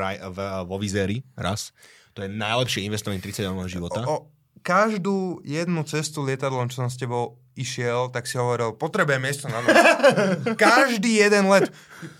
vo 0.65 0.77
Vizéri 0.81 1.21
raz. 1.37 1.71
To 2.19 2.27
je 2.27 2.31
najlepšie 2.35 2.83
investovanie 2.83 3.23
30 3.23 3.55
môjho 3.55 3.79
života. 3.79 4.03
O, 4.03 4.27
každú 4.67 5.39
jednu 5.47 5.87
cestu 5.87 6.27
lietadlom, 6.27 6.67
čo 6.67 6.83
som 6.83 6.91
s 6.91 6.99
tebou 6.99 7.39
išiel, 7.55 8.11
tak 8.11 8.27
si 8.27 8.35
hovoril, 8.35 8.75
potrebujem 8.75 9.23
miesto 9.23 9.47
na 9.47 9.63
nohy. 9.63 9.75
Každý 10.59 11.23
jeden 11.23 11.47
let. 11.47 11.71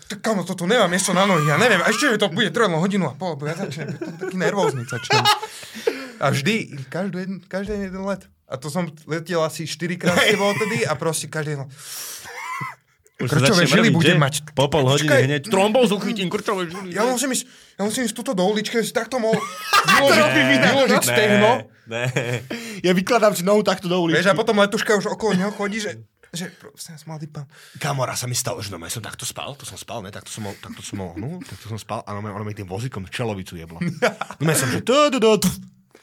Tak 0.07 0.23
kamo, 0.23 0.47
toto 0.47 0.63
nemá 0.63 0.87
miesto 0.87 1.11
na 1.11 1.27
nohy, 1.27 1.47
ja 1.47 1.59
neviem, 1.59 1.83
a 1.83 1.91
ešte 1.91 2.11
mi 2.11 2.19
to 2.19 2.31
bude 2.31 2.51
trvať 2.51 2.79
hodinu 2.79 3.11
a 3.11 3.15
pol, 3.15 3.35
lebo 3.35 3.43
ja 3.47 3.59
začnem 3.59 3.91
byť 3.91 3.99
taký 4.23 4.35
nervózny 4.47 4.87
začnem. 4.87 5.23
A 6.19 6.25
vždy, 6.31 6.55
každý 6.91 7.15
jeden, 7.23 7.37
každý 7.43 7.71
jeden 7.75 8.03
let. 8.03 8.23
A 8.49 8.55
to 8.55 8.71
som 8.71 8.87
letel 9.03 9.43
asi 9.43 9.67
4 9.67 9.99
krát 9.99 10.15
s 10.15 10.31
tebou 10.31 10.47
odtedy 10.55 10.87
a 10.87 10.95
proste 10.95 11.27
každý 11.27 11.59
jeden 11.59 11.67
let. 11.67 11.75
Už 13.19 13.29
krčové 13.29 13.63
žily 13.63 13.91
mrviť, 13.91 13.95
budem 13.95 14.17
mať. 14.17 14.33
Po 14.51 14.71
pol 14.71 14.87
hodiny 14.87 15.05
Počkaj. 15.05 15.21
hneď. 15.27 15.41
Trombózu 15.47 15.99
chytím, 15.99 16.27
krčové 16.27 16.71
žily. 16.71 16.95
Ja 16.95 17.03
musím 17.03 17.35
ísť, 17.35 17.43
ja 17.75 17.83
musím 17.83 18.07
ísť 18.07 18.15
túto 18.15 18.31
do 18.31 18.47
uličky, 18.47 18.79
si 18.79 18.95
takto 18.95 19.19
mohol 19.19 19.35
vyložiť, 19.91 20.31
vyložiť 20.63 21.03
stehno. 21.03 21.67
Ne, 21.85 22.05
Ja 22.79 22.93
vykladám 22.93 23.33
si 23.33 23.43
nohu 23.43 23.59
takto 23.59 23.85
do 23.85 23.99
uličky. 23.99 24.23
Vieš, 24.23 24.31
a 24.31 24.37
potom 24.37 24.55
letuška 24.55 24.95
už 24.95 25.09
okolo 25.09 25.35
neho 25.35 25.51
chodí, 25.51 25.81
že, 25.81 25.99
že 26.29 26.47
prosím 26.53 26.95
vás, 26.95 27.03
mladý 27.03 27.27
pán. 27.27 27.43
Kamora 27.75 28.13
sa 28.13 28.23
mi 28.23 28.33
stalo, 28.33 28.61
že 28.61 28.69
no, 28.69 28.79
ja 28.79 28.87
som 28.87 29.01
takto 29.01 29.25
spal, 29.25 29.51
to 29.53 29.65
som 29.65 29.75
spal, 29.75 29.99
ne, 29.99 30.07
takto 30.07 30.29
som, 30.29 30.45
mohol- 30.45 30.61
takto 30.61 30.79
som 30.79 30.95
mohol, 30.95 31.15
no, 31.17 31.29
takto 31.41 31.65
som 31.65 31.75
spal 31.75 31.99
a 32.01 32.13
ono 32.13 32.41
mi 32.41 32.53
tým 32.53 32.65
vozíkom 32.65 33.03
čelovicu 33.05 33.53
jeblo. 33.53 33.81
No 34.39 34.45
ja 34.45 34.55
som, 34.55 34.69
že 34.69 34.79
tu, 34.79 34.95
tu, 35.09 35.17
tu, 35.17 35.29
tu. 35.39 35.49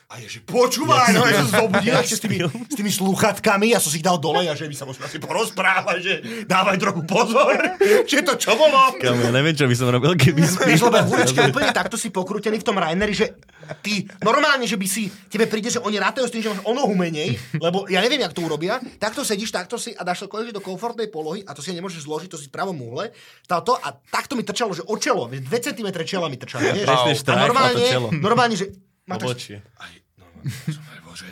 A 0.07 0.23
je, 0.23 0.39
že 0.39 0.41
počúvaj, 0.47 1.19
no, 1.19 1.27
ja 1.27 1.43
som 1.43 1.67
zobudil 1.67 1.91
ešte 1.99 2.15
s 2.15 2.23
tými, 2.23 2.39
s 2.47 2.79
tými 2.79 2.95
sluchatkami, 2.95 3.75
ja 3.75 3.83
som 3.83 3.91
si 3.91 3.99
ich 3.99 4.07
dal 4.07 4.23
dole 4.23 4.47
a 4.47 4.55
že 4.55 4.71
my 4.71 4.77
sa 4.79 4.87
môžeme 4.87 5.03
asi 5.03 5.19
porozprávať, 5.19 5.99
že 5.99 6.15
dávaj 6.47 6.79
trochu 6.79 7.03
pozor, 7.03 7.59
že 8.11 8.23
to 8.23 8.39
čo 8.39 8.55
bolo. 8.55 8.95
Kamu, 9.03 9.19
ja 9.27 9.35
neviem, 9.35 9.59
čo 9.59 9.67
by 9.67 9.75
som 9.75 9.91
robil, 9.91 10.15
keby 10.15 10.47
Vieš, 10.47 10.87
lebo 10.87 11.11
hurečka 11.11 11.51
úplne 11.51 11.75
takto 11.75 11.99
si 11.99 12.15
pokrútený 12.15 12.63
v 12.63 12.67
tom 12.71 12.79
Raineri, 12.79 13.19
že 13.19 13.35
ty 13.83 14.07
normálne, 14.23 14.63
že 14.63 14.79
by 14.79 14.87
si, 14.87 15.11
tebe 15.27 15.51
príde, 15.51 15.75
že 15.75 15.83
oni 15.83 15.99
rátajú 15.99 16.31
s 16.31 16.33
tým, 16.39 16.43
že 16.47 16.55
máš 16.55 16.63
o 16.63 16.71
nohu 16.71 16.95
menej, 16.95 17.35
lebo 17.59 17.91
ja 17.91 17.99
neviem, 17.99 18.23
jak 18.23 18.31
to 18.31 18.47
urobia, 18.47 18.79
takto 19.03 19.27
sedíš, 19.27 19.51
takto 19.51 19.75
si 19.75 19.91
a 19.91 20.07
dáš 20.07 20.23
to 20.23 20.31
konečne 20.31 20.55
do 20.55 20.63
komfortnej 20.63 21.11
polohy 21.11 21.43
a 21.43 21.51
to 21.51 21.67
si 21.67 21.75
nemôžeš 21.75 22.07
zložiť, 22.07 22.31
to 22.31 22.39
si 22.39 22.47
v 22.47 22.55
pravom 22.55 22.79
uhle, 22.79 23.11
táto 23.51 23.75
a 23.75 23.91
takto 23.91 24.39
mi 24.39 24.47
trčalo, 24.47 24.71
že 24.71 24.87
o 24.87 24.95
čelo, 25.03 25.27
2 25.27 25.43
cm 25.51 25.91
čela 26.07 26.31
mi 26.31 26.39
trčalo, 26.39 26.63
Presne 26.63 27.11
a 27.27 27.43
normálne, 27.43 27.83
normálne, 28.23 28.55
že 28.55 28.71
Obočie. 29.07 29.63
aj, 29.79 29.93
normálne, 30.19 30.51
som 30.67 30.83
aj, 30.83 31.01
bože, 31.07 31.31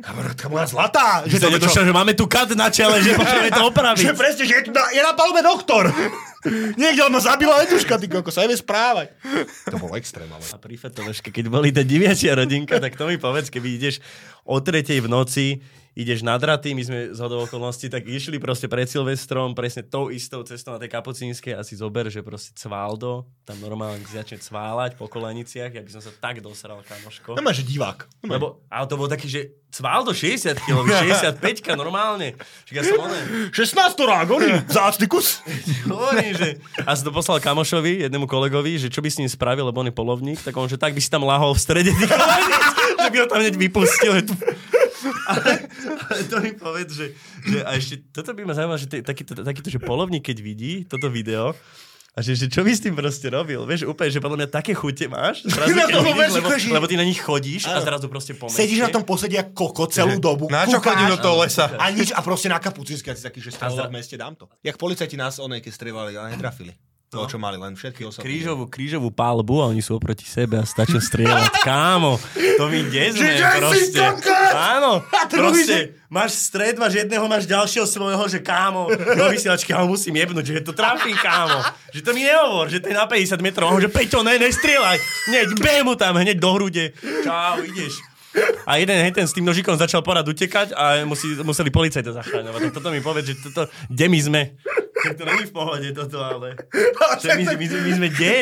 kamarátka 0.00 0.48
moja 0.48 0.66
zlatá, 0.72 1.20
že 1.28 1.36
to 1.36 1.52
čo? 1.52 1.68
došiel, 1.68 1.84
že 1.84 1.92
máme 1.92 2.16
tu 2.16 2.24
kat 2.24 2.48
na 2.56 2.72
čele, 2.72 3.04
že 3.04 3.12
potrebujeme 3.12 3.52
to 3.52 3.62
opraviť. 3.70 4.04
Že 4.08 4.16
presne, 4.16 4.42
že 4.48 4.54
je, 4.56 4.62
tu 4.64 4.70
na, 4.72 4.84
je 4.88 5.02
na 5.04 5.12
palube 5.12 5.44
doktor. 5.44 5.92
Niekde 6.80 7.06
ma 7.06 7.22
zabila 7.22 7.60
letuška, 7.62 8.02
ty 8.02 8.10
koko, 8.10 8.34
sa 8.34 8.42
nevie 8.42 8.58
správať. 8.58 9.14
To 9.70 9.78
bol 9.78 9.94
extrém, 9.94 10.26
ale... 10.26 10.42
A 10.42 10.58
pri 10.58 10.74
Fetoveške, 10.74 11.30
keď 11.30 11.46
boli 11.46 11.70
tá 11.70 11.86
diviačia 11.86 12.34
rodinka, 12.34 12.82
tak 12.82 12.98
to 12.98 13.06
mi 13.06 13.14
povedz, 13.14 13.46
keby 13.46 13.78
ideš 13.78 14.02
o 14.44 14.56
tretej 14.58 15.00
v 15.02 15.08
noci, 15.08 15.46
ideš 15.92 16.24
na 16.24 16.40
draty, 16.40 16.72
my 16.72 16.82
sme 16.82 16.98
z 17.12 17.18
hodou 17.20 17.44
okolností 17.44 17.92
tak 17.92 18.08
išli 18.08 18.40
proste 18.40 18.64
pred 18.64 18.88
Silvestrom, 18.88 19.52
presne 19.52 19.84
tou 19.84 20.08
istou 20.08 20.40
cestou 20.40 20.72
na 20.72 20.80
tej 20.80 20.88
Kapucínskej 20.88 21.52
a 21.52 21.60
si 21.60 21.76
zober, 21.76 22.08
že 22.08 22.24
proste 22.24 22.56
Cvaldo, 22.56 23.28
tam 23.44 23.60
normálne 23.60 24.00
začne 24.08 24.40
cváľať 24.40 24.96
po 24.96 25.04
koleniciach, 25.04 25.68
ja 25.68 25.84
by 25.84 25.90
som 25.92 26.00
sa 26.00 26.12
tak 26.16 26.40
dosral, 26.40 26.80
kamoško. 26.80 27.36
No 27.36 27.44
máš, 27.44 27.60
divák. 27.60 28.08
Lebo, 28.24 28.64
ale 28.72 28.84
to 28.88 28.96
bol 28.96 29.08
taký, 29.08 29.28
že 29.28 29.40
Cvaldo 29.72 30.16
60 30.16 30.64
kg, 30.64 30.84
65 31.40 31.76
normálne. 31.76 32.36
Čiže 32.68 32.76
ja 32.76 32.84
som 32.84 33.08
oné, 33.08 33.20
16 33.52 33.92
rák, 34.04 34.28
oni, 34.32 34.48
zácný 34.68 35.06
kus. 35.08 35.44
Hovorím, 35.88 36.32
že... 36.36 36.48
A 36.88 36.96
som 36.96 37.08
to 37.08 37.12
poslal 37.12 37.40
kamošovi, 37.40 38.08
jednému 38.08 38.24
kolegovi, 38.28 38.80
že 38.80 38.88
čo 38.88 39.04
by 39.04 39.08
s 39.12 39.20
ním 39.20 39.28
spravil, 39.28 39.68
lebo 39.68 39.80
on 39.80 39.88
je 39.88 39.96
polovník, 39.96 40.40
tak 40.40 40.56
on, 40.56 40.68
že 40.68 40.80
tak 40.80 40.96
by 40.96 41.00
si 41.00 41.08
tam 41.12 41.24
lahol 41.24 41.52
v 41.52 41.60
strede 41.60 41.92
tých. 41.92 42.12
Že 43.02 43.08
by 43.08 43.18
ho 43.18 43.26
tam 43.26 43.38
hneď 43.38 43.54
vypustil. 43.56 44.12
že 44.14 44.24
tu- 44.24 44.38
Ale, 45.24 45.66
ale 46.04 46.20
to 46.24 46.36
mi 46.38 46.52
povedz, 46.52 46.90
že, 46.92 47.06
že 47.42 47.58
a 47.60 47.70
ešte, 47.72 47.94
toto 48.08 48.30
by 48.30 48.42
ma 48.42 48.52
zaujímalo, 48.52 48.76
že 48.76 49.02
takýto, 49.02 49.34
takýto, 49.36 49.68
že 49.68 49.78
polovník, 49.78 50.22
keď 50.24 50.38
vidí 50.38 50.72
toto 50.84 51.08
video, 51.08 51.58
a 52.12 52.20
že, 52.20 52.36
že 52.36 52.44
čo 52.46 52.60
by 52.60 52.68
s 52.68 52.84
tým 52.84 52.92
proste 52.92 53.24
robil? 53.26 53.56
Vieš, 53.62 53.88
úplne, 53.88 54.10
že 54.10 54.20
podľa 54.20 54.36
mňa 54.36 54.48
také 54.52 54.72
chute 54.72 55.08
máš, 55.08 55.42
zrazu, 55.48 55.72
tom 55.72 56.04
vidíš, 56.04 56.30
lebo, 56.34 56.46
akože- 56.46 56.68
lebo 56.70 56.84
ty 56.84 56.94
na 56.94 57.02
nich 57.02 57.16
chodíš 57.18 57.64
a 57.64 57.80
zrazu 57.80 58.06
proste 58.06 58.32
po 58.32 58.46
Sedíš 58.46 58.78
na 58.80 58.90
tom 58.90 59.00
posede 59.00 59.34
ako 59.34 59.72
koko 59.72 59.88
celú 59.88 60.20
dobu. 60.20 60.44
Na 60.46 60.62
čo 60.62 60.76
kúkáš 60.76 60.92
chodím 60.92 61.08
do 61.08 61.18
toho 61.18 61.40
lesa? 61.40 61.72
A 61.72 61.88
nič, 61.88 62.12
a 62.12 62.20
proste 62.20 62.46
na 62.46 62.58
kapucínske, 62.58 63.08
si 63.10 63.24
taký, 63.24 63.40
že 63.40 63.50
strelal 63.50 63.88
v 63.88 63.94
meste, 63.94 64.14
dám 64.14 64.36
to. 64.36 64.44
Jak 64.60 64.76
policajti 64.76 65.16
nás 65.16 65.40
onej, 65.40 65.58
keď 65.58 65.72
strieľali, 65.72 66.12
ale 66.12 66.36
netrafili. 66.36 66.76
To, 67.12 67.28
čo 67.28 67.36
mali, 67.36 67.60
len 67.60 67.76
všetky 67.76 68.08
osobné. 68.08 68.24
Krížovú, 68.24 68.64
krížovú 68.72 69.12
palbu 69.12 69.60
a 69.60 69.68
oni 69.68 69.84
sú 69.84 70.00
oproti 70.00 70.24
sebe 70.24 70.56
a 70.56 70.64
stačí 70.64 70.96
strieľať. 70.96 71.60
Kámo, 71.60 72.16
to 72.56 72.64
Že 72.72 72.88
Jesse 72.88 73.28
proste. 73.60 74.00
Áno, 74.56 75.04
proste. 75.28 76.00
Máš 76.08 76.40
stred, 76.40 76.80
máš 76.80 77.04
jedného, 77.04 77.28
máš 77.28 77.44
ďalšieho 77.44 77.84
svojho, 77.84 78.24
že 78.32 78.40
kámo, 78.40 78.88
do 78.96 79.24
vysielačky, 79.28 79.76
ale 79.76 79.92
musím 79.92 80.16
jebnúť, 80.24 80.44
že 80.56 80.64
to 80.64 80.72
trafím, 80.72 81.12
kámo. 81.20 81.60
Že 81.92 82.00
to 82.00 82.10
mi 82.16 82.24
nehovor, 82.24 82.72
že 82.72 82.80
to 82.80 82.88
je 82.88 82.96
na 82.96 83.04
50 83.04 83.44
metrov, 83.44 83.68
a 83.68 83.76
on, 83.76 83.84
že 83.84 83.92
Peťo, 83.92 84.24
ne, 84.24 84.40
nestrieľaj. 84.40 84.96
Hneď, 85.28 85.46
mu 85.84 85.92
tam, 86.00 86.16
hneď 86.16 86.40
do 86.40 86.48
hrude. 86.56 86.96
Čau, 87.24 87.60
ideš. 87.60 88.11
A 88.64 88.80
jeden 88.80 88.96
hej, 88.96 89.12
ten 89.12 89.28
s 89.28 89.36
tým 89.36 89.44
nožikom 89.44 89.76
začal 89.76 90.00
porad 90.00 90.24
utekať 90.24 90.72
a 90.72 91.04
musí, 91.04 91.36
museli 91.44 91.68
policajta 91.68 92.16
zachráňovať. 92.16 92.70
Tak 92.70 92.72
toto 92.80 92.88
mi 92.88 93.04
povedz, 93.04 93.32
že 93.32 93.34
toto, 93.44 93.68
kde 93.92 94.06
my 94.08 94.18
sme? 94.22 94.42
Tak 95.02 95.18
to 95.18 95.22
není 95.26 95.44
v 95.50 95.52
pohode 95.52 95.88
toto, 95.92 96.16
ale... 96.22 96.56
Že 97.20 97.28
my, 97.36 97.44
my, 97.58 97.66
my, 97.66 97.90
sme 97.98 98.08
kde? 98.08 98.34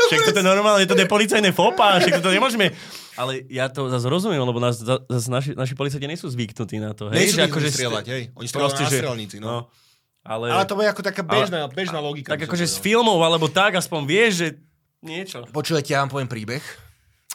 Však 0.00 0.32
toto 0.32 0.38
je 0.40 0.46
normálne, 0.46 0.84
toto 0.88 1.02
je 1.04 1.10
policajné 1.10 1.50
fopa, 1.52 2.00
však 2.00 2.24
toto 2.24 2.32
nemôžeme... 2.32 2.72
Ale 3.20 3.44
ja 3.52 3.68
to 3.68 3.92
zase 3.92 4.08
rozumiem, 4.08 4.40
lebo 4.40 4.56
nás, 4.56 4.80
zase 4.80 5.28
naši, 5.28 5.50
naši 5.52 5.76
policajti 5.76 6.08
nie 6.08 6.16
sú 6.16 6.32
zvyknutí 6.32 6.80
na 6.80 6.96
to. 6.96 7.12
Hej, 7.12 7.36
Nejsú 7.36 7.36
že 7.36 7.42
akože 7.52 7.68
ste- 7.68 7.76
strieľať, 7.76 8.04
hej. 8.08 8.22
Oni 8.32 8.46
strieľajú 8.48 8.80
na 8.80 8.88
strelníci, 8.88 9.36
no. 9.44 9.68
Ale, 10.24 10.48
Ale 10.48 10.64
to 10.64 10.72
bude 10.76 10.88
ako 10.88 11.04
taká 11.04 11.20
bežná, 11.20 11.68
bežná 11.68 12.00
logika. 12.00 12.32
tak 12.32 12.48
akože 12.48 12.64
z 12.64 12.76
filmov, 12.80 13.20
alebo 13.20 13.52
tak, 13.52 13.76
aspoň 13.76 14.00
vieš, 14.08 14.32
že 14.40 14.48
niečo. 15.04 15.44
Počujete, 15.52 15.92
ja 15.92 16.00
vám 16.00 16.12
poviem 16.12 16.28
príbeh. 16.32 16.64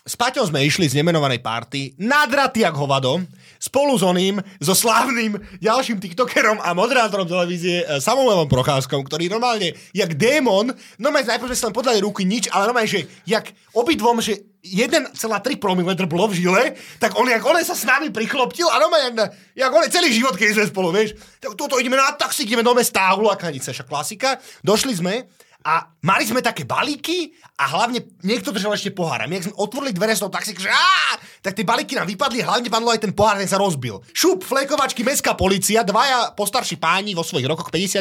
S 0.06 0.14
Paťom 0.14 0.54
sme 0.54 0.62
išli 0.62 0.86
z 0.86 1.02
nemenovanej 1.02 1.42
party, 1.42 1.98
nadratý 1.98 2.62
jak 2.62 2.78
hovado, 2.78 3.26
spolu 3.58 3.98
s 3.98 4.06
oným, 4.06 4.38
so 4.62 4.78
slávnym 4.78 5.42
ďalším 5.58 5.98
tiktokerom 5.98 6.62
a 6.62 6.78
moderátorom 6.78 7.26
televízie 7.26 7.82
eh, 7.82 7.98
Samuelom 7.98 8.46
Procházkom, 8.46 9.02
ktorý 9.02 9.34
normálne, 9.34 9.74
jak 9.98 10.14
démon, 10.14 10.70
normálne 11.02 11.26
najprv 11.26 11.50
sme 11.50 11.58
si 11.58 11.66
len 11.66 11.74
podali 11.74 11.98
ruky, 12.06 12.22
nič, 12.22 12.46
ale 12.54 12.70
normálne, 12.70 12.86
že 12.86 13.10
jak 13.26 13.50
obidvom, 13.74 14.22
že 14.22 14.46
1,3 14.62 15.18
promile 15.58 15.98
drblo 15.98 16.30
v 16.30 16.38
žile, 16.38 16.64
tak 17.02 17.18
on, 17.18 17.26
jak 17.26 17.42
on 17.42 17.58
sa 17.66 17.74
s 17.74 17.90
nami 17.90 18.14
prikloptil 18.14 18.70
a 18.70 18.78
normálne, 18.78 19.10
jak, 19.10 19.34
jak 19.58 19.72
on 19.74 19.90
celý 19.90 20.14
život, 20.14 20.38
keď 20.38 20.54
sme 20.54 20.70
spolu, 20.70 20.94
vieš, 20.94 21.18
tak 21.42 21.58
toto 21.58 21.82
ideme 21.82 21.98
na 21.98 22.14
taxík, 22.14 22.46
ideme 22.46 22.62
do 22.62 22.78
mesta 22.78 23.10
hulakanice, 23.10 23.74
však 23.74 23.90
klasika. 23.90 24.38
Došli 24.62 25.02
sme 25.02 25.26
a 25.66 25.90
mali 26.06 26.30
sme 26.30 26.46
také 26.46 26.62
balíky 26.62 27.34
a 27.58 27.66
hlavne 27.74 28.06
niekto 28.22 28.54
držal 28.54 28.78
ešte 28.78 28.94
pohár. 28.94 29.18
A 29.18 29.26
my, 29.26 29.42
ak 29.42 29.50
sme 29.50 29.58
otvorili 29.58 29.98
dvere 29.98 30.14
z 30.14 30.22
toho 30.22 30.30
taxíka, 30.30 30.62
že 30.62 30.70
á, 30.70 31.18
tak 31.42 31.58
tie 31.58 31.66
balíky 31.66 31.98
nám 31.98 32.06
vypadli, 32.06 32.46
hlavne 32.46 32.70
padlo 32.70 32.94
aj 32.94 33.02
ten 33.02 33.10
pohár, 33.10 33.42
ten 33.42 33.50
sa 33.50 33.58
rozbil. 33.58 33.98
Šup, 34.14 34.46
flekovačky, 34.46 35.02
mestská 35.02 35.34
policia, 35.34 35.82
dvaja 35.82 36.38
postarší 36.38 36.78
páni 36.78 37.18
vo 37.18 37.26
svojich 37.26 37.50
rokoch 37.50 37.74
50 37.74 37.98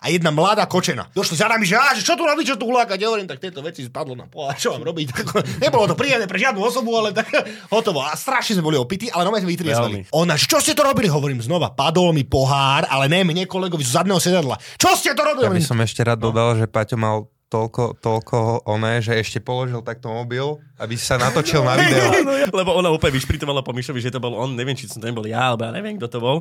a 0.00 0.08
jedna 0.08 0.32
mladá 0.32 0.64
kočena. 0.64 1.12
Došli 1.12 1.36
za 1.36 1.52
nami, 1.52 1.68
že, 1.68 1.76
á, 1.76 1.92
že 1.92 2.00
čo 2.00 2.16
tu 2.16 2.24
robíš, 2.24 2.54
čo 2.54 2.56
tu 2.56 2.64
hulákať? 2.64 2.96
Ja 2.96 3.12
hovorím, 3.12 3.28
tak 3.28 3.44
tieto 3.44 3.60
veci 3.60 3.84
spadlo 3.84 4.16
na 4.16 4.24
pohár, 4.24 4.56
čo 4.56 4.72
mám 4.72 4.88
robiť? 4.88 5.06
Tak, 5.12 5.26
nebolo 5.60 5.84
to 5.84 5.92
príjemné 5.92 6.24
pre 6.24 6.40
žiadnu 6.40 6.64
osobu, 6.64 6.96
ale 6.96 7.12
tak 7.12 7.28
hotovo. 7.68 8.00
A 8.00 8.16
strašne 8.16 8.56
sme 8.56 8.72
boli 8.72 8.80
opití, 8.80 9.12
ale 9.12 9.28
normálne 9.28 9.44
sme 9.44 9.52
vytriezvali. 9.52 10.08
Ona, 10.16 10.40
že 10.40 10.48
čo 10.48 10.64
ste 10.64 10.72
to 10.72 10.80
robili? 10.80 11.12
Hovorím 11.12 11.44
znova, 11.44 11.76
padol 11.76 12.16
mi 12.16 12.24
pohár, 12.24 12.88
ale 12.88 13.12
ne 13.12 13.20
mne 13.28 13.44
kolegovi 13.44 13.84
z 13.84 14.00
zadného 14.00 14.16
sedadla. 14.16 14.56
Čo 14.80 14.96
ste 14.96 15.12
to 15.12 15.20
robili? 15.20 15.44
Ja 15.44 15.52
by 15.52 15.68
som 15.68 15.80
ešte 15.84 16.00
rád 16.00 16.24
dodal, 16.24 16.56
že 16.56 16.64
Paťo 16.70 17.01
mal 17.02 17.26
toľko, 17.52 18.00
toľko 18.00 18.64
oné, 18.64 19.04
že 19.04 19.18
ešte 19.18 19.42
položil 19.42 19.84
takto 19.84 20.08
mobil, 20.08 20.56
aby 20.80 20.96
sa 20.96 21.20
natočil 21.20 21.60
na 21.60 21.76
video. 21.76 22.08
No, 22.22 22.32
lebo 22.54 22.70
ona 22.78 22.88
úplne 22.88 23.18
vyšpritovala 23.18 23.60
po 23.66 23.74
Mišovi, 23.74 24.00
že 24.00 24.14
to 24.14 24.22
bol 24.22 24.32
on, 24.38 24.54
neviem, 24.54 24.78
či 24.78 24.86
som 24.88 25.02
to 25.02 25.10
nebol 25.10 25.26
ja, 25.26 25.52
alebo 25.52 25.66
ja 25.66 25.74
neviem, 25.74 25.98
kto 26.00 26.08
to 26.08 26.18
bol. 26.22 26.40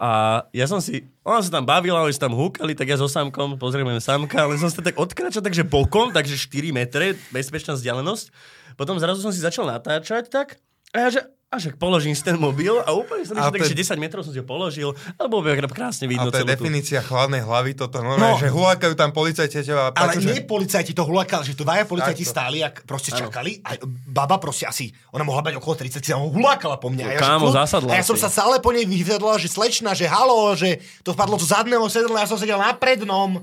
A 0.00 0.42
ja 0.50 0.66
som 0.66 0.82
si, 0.82 1.06
ona 1.22 1.44
sa 1.44 1.50
tam 1.50 1.66
bavila, 1.66 2.02
oni 2.02 2.14
sa 2.14 2.26
tam 2.26 2.34
húkali, 2.34 2.72
tak 2.72 2.88
ja 2.88 2.96
so 2.96 3.06
Samkom, 3.06 3.60
pozrieme 3.60 3.94
Samka, 4.00 4.48
ale 4.48 4.56
som 4.56 4.70
sa 4.70 4.80
tak 4.80 4.96
odkračal, 4.96 5.44
takže 5.44 5.66
bokom, 5.66 6.10
takže 6.10 6.38
4 6.40 6.72
metre, 6.72 7.18
bezpečná 7.30 7.76
vzdialenosť. 7.76 8.32
Potom 8.74 8.98
zrazu 8.98 9.22
som 9.22 9.30
si 9.30 9.44
začal 9.44 9.68
natáčať 9.70 10.32
tak, 10.32 10.58
a 10.94 10.96
ja 11.02 11.08
že, 11.10 11.20
a 11.54 11.62
však 11.62 11.78
položím 11.78 12.12
si 12.12 12.20
ten 12.20 12.34
mobil 12.34 12.74
a 12.76 12.90
úplne 12.90 13.22
som 13.22 13.38
A 13.38 13.46
išiel, 13.46 13.54
takže 13.54 13.94
10 13.94 14.02
metrov 14.02 14.20
som 14.20 14.34
si 14.34 14.38
ho 14.38 14.44
položil, 14.44 14.90
a 14.90 15.30
bolo 15.30 15.46
by 15.46 15.62
krásne 15.64 16.04
A 16.04 16.10
vidno 16.10 16.28
to 16.28 16.34
je 16.34 16.42
celú 16.42 16.50
tú- 16.50 16.54
definícia 16.58 16.98
chladnej 16.98 17.40
hlavy, 17.40 17.70
toto 17.72 18.02
normálne, 18.02 18.34
No. 18.34 18.42
že 18.42 18.50
hulákajú 18.50 18.92
tam 18.92 19.10
policajti 19.10 19.54
a 19.54 19.62
teba. 19.62 19.82
Ale 19.94 20.18
že- 20.18 20.26
nie 20.26 20.42
policajti 20.42 20.90
to 20.90 21.06
hulakali, 21.06 21.42
že 21.46 21.54
to 21.54 21.62
dvaja 21.62 21.86
policajti 21.86 22.20
Takto. 22.20 22.34
stáli, 22.34 22.58
ak 22.60 22.82
proste 22.82 23.14
čakali 23.14 23.62
a 23.62 23.78
baba 24.04 24.36
proste 24.36 24.66
asi, 24.66 24.90
ona 25.10 25.22
mohla 25.22 25.40
mať 25.42 25.54
okolo 25.56 25.74
30, 25.78 26.02
a 26.10 26.18
on 26.18 26.28
hulákala 26.28 26.76
po 26.76 26.90
mne. 26.90 27.06
A 27.06 27.14
ja, 27.14 27.18
že 27.18 27.22
Kámo, 27.22 27.46
kľud- 27.46 27.54
zasadla 27.54 27.90
a 27.92 27.96
ja 27.96 28.04
som 28.04 28.18
sa 28.18 28.26
stále 28.26 28.58
po 28.58 28.74
nej 28.74 28.82
vyvedla, 28.82 29.38
že 29.38 29.46
slečna, 29.46 29.94
že 29.94 30.04
halo, 30.04 30.58
že 30.58 30.76
to 31.00 31.14
vpadlo 31.14 31.38
zo 31.38 31.46
zadného 31.46 31.86
sedadla, 31.86 32.24
ja 32.24 32.28
som 32.28 32.36
sedel 32.36 32.58
na 32.58 32.74
prednom. 32.74 33.38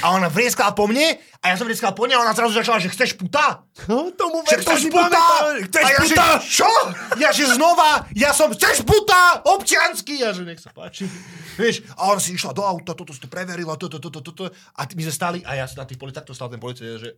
A 0.00 0.16
ona 0.16 0.30
vrieskala 0.32 0.72
po 0.72 0.86
mne 0.86 1.18
a 1.40 1.44
ja 1.50 1.54
som 1.56 1.64
vrieskala 1.64 1.96
po 1.96 2.04
nej 2.04 2.16
a 2.16 2.20
ona 2.20 2.36
zrazu 2.36 2.52
začala, 2.52 2.80
že 2.80 2.92
chceš 2.92 3.16
puta? 3.16 3.64
No, 3.88 4.12
tomu 4.12 4.44
Že 4.44 4.54
ver, 4.54 4.60
chceš 4.60 4.80
puta? 4.92 5.24
Chceš 5.66 5.84
a 5.84 5.88
ja, 5.88 6.00
puta? 6.04 6.26
Že, 6.36 6.46
čo? 6.46 6.70
Ja 7.16 7.30
že 7.32 7.44
znova, 7.48 7.90
ja 8.12 8.30
som, 8.36 8.52
chceš 8.52 8.84
puta? 8.84 9.40
Občiansky. 9.48 10.20
Ja 10.20 10.36
že 10.36 10.44
nech 10.44 10.60
sa 10.60 10.68
páči. 10.70 11.08
Vieš, 11.56 11.84
a 11.96 12.12
ona 12.12 12.20
si 12.20 12.36
išla 12.36 12.52
do 12.52 12.60
auta, 12.60 12.92
toto 12.92 13.12
si 13.16 13.20
to 13.20 13.28
preverila, 13.28 13.76
toto, 13.80 13.96
toto, 13.96 14.20
toto. 14.20 14.52
A 14.52 14.80
my 14.84 15.02
sme 15.04 15.14
stali 15.16 15.38
a 15.44 15.56
ja 15.56 15.64
sa 15.64 15.80
na 15.80 15.88
tých 15.88 15.96
poli, 15.96 16.12
takto 16.12 16.36
stal 16.36 16.52
ten 16.52 16.60
policajt, 16.60 17.00
že 17.00 17.10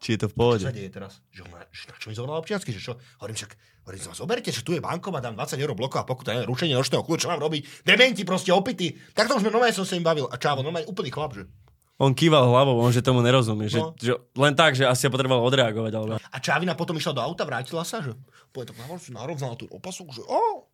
Či 0.00 0.16
je 0.16 0.18
to 0.20 0.28
v 0.28 0.34
čo 0.34 0.38
pohode. 0.38 0.64
sa 0.64 0.72
deje 0.72 0.90
teraz? 0.92 1.24
Že 1.32 1.48
ona, 1.48 1.64
že 1.72 1.88
na 1.88 1.96
čo 1.96 2.06
mi 2.08 2.14
zobrala 2.16 2.38
občiansky? 2.44 2.68
Že 2.76 2.80
čo? 2.84 2.92
Hovorím 3.20 3.36
však, 3.40 3.52
hovorím, 3.88 4.00
sa 4.04 4.12
zoberte, 4.12 4.52
že 4.52 4.60
tu 4.60 4.76
je 4.76 4.80
bankomat, 4.84 5.24
dám 5.24 5.40
20 5.40 5.56
eur 5.56 5.72
bloková 5.72 6.04
pokuta, 6.04 6.36
neviem, 6.36 6.52
rušenie 6.52 6.76
nočného 6.76 7.00
kľúča, 7.00 7.24
čo 7.24 7.32
mám 7.32 7.40
robiť? 7.40 7.84
Dementi, 7.88 8.28
proste 8.28 8.52
opity. 8.52 8.92
Tak 9.16 9.28
to 9.32 9.40
už 9.40 9.44
sme 9.44 9.48
normálne 9.48 9.72
som 9.72 9.88
sa 9.88 9.96
im 9.96 10.04
bavil. 10.04 10.28
A 10.28 10.36
čávo, 10.36 10.60
normálne 10.60 10.84
úplný 10.84 11.08
chlap, 11.08 11.32
že. 11.32 11.48
On 11.94 12.10
kýval 12.10 12.50
hlavou, 12.50 12.82
on 12.82 12.90
že 12.90 13.06
tomu 13.06 13.22
nerozumie. 13.22 13.70
Že, 13.70 13.80
No. 13.80 13.94
že, 13.94 14.12
len 14.34 14.54
tak, 14.58 14.74
že 14.74 14.82
asi 14.82 15.06
ja 15.06 15.14
potreboval 15.14 15.46
odreagovať. 15.46 15.92
Alebo... 15.94 16.18
A 16.18 16.36
Čávina 16.42 16.74
potom 16.74 16.98
išla 16.98 17.14
do 17.14 17.22
auta, 17.22 17.46
vrátila 17.46 17.86
sa, 17.86 18.02
že 18.02 18.18
povie 18.50 18.66
tak 18.66 18.78
narovnala 19.14 19.54
tú 19.54 19.70
opasok, 19.70 20.10
že 20.10 20.22
o, 20.26 20.66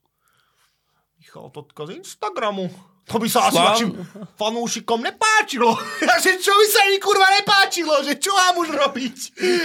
Michal 1.21 1.53
Totka 1.53 1.85
z 1.85 2.01
Instagramu. 2.01 2.73
To 3.07 3.19
by 3.19 3.27
sa 3.27 3.49
asi 3.49 3.59
Slám. 3.59 3.67
vašim 3.67 3.91
fanúšikom 4.37 5.01
nepáčilo. 5.01 5.73
Ja, 6.01 6.17
že 6.17 6.41
čo 6.41 6.51
by 6.51 6.67
sa 6.67 6.81
im 6.89 6.99
kurva 6.99 7.29
nepáčilo, 7.39 7.95
že 8.03 8.19
čo 8.19 8.33
mám 8.33 8.59
už 8.59 8.73
robiť? 8.73 9.17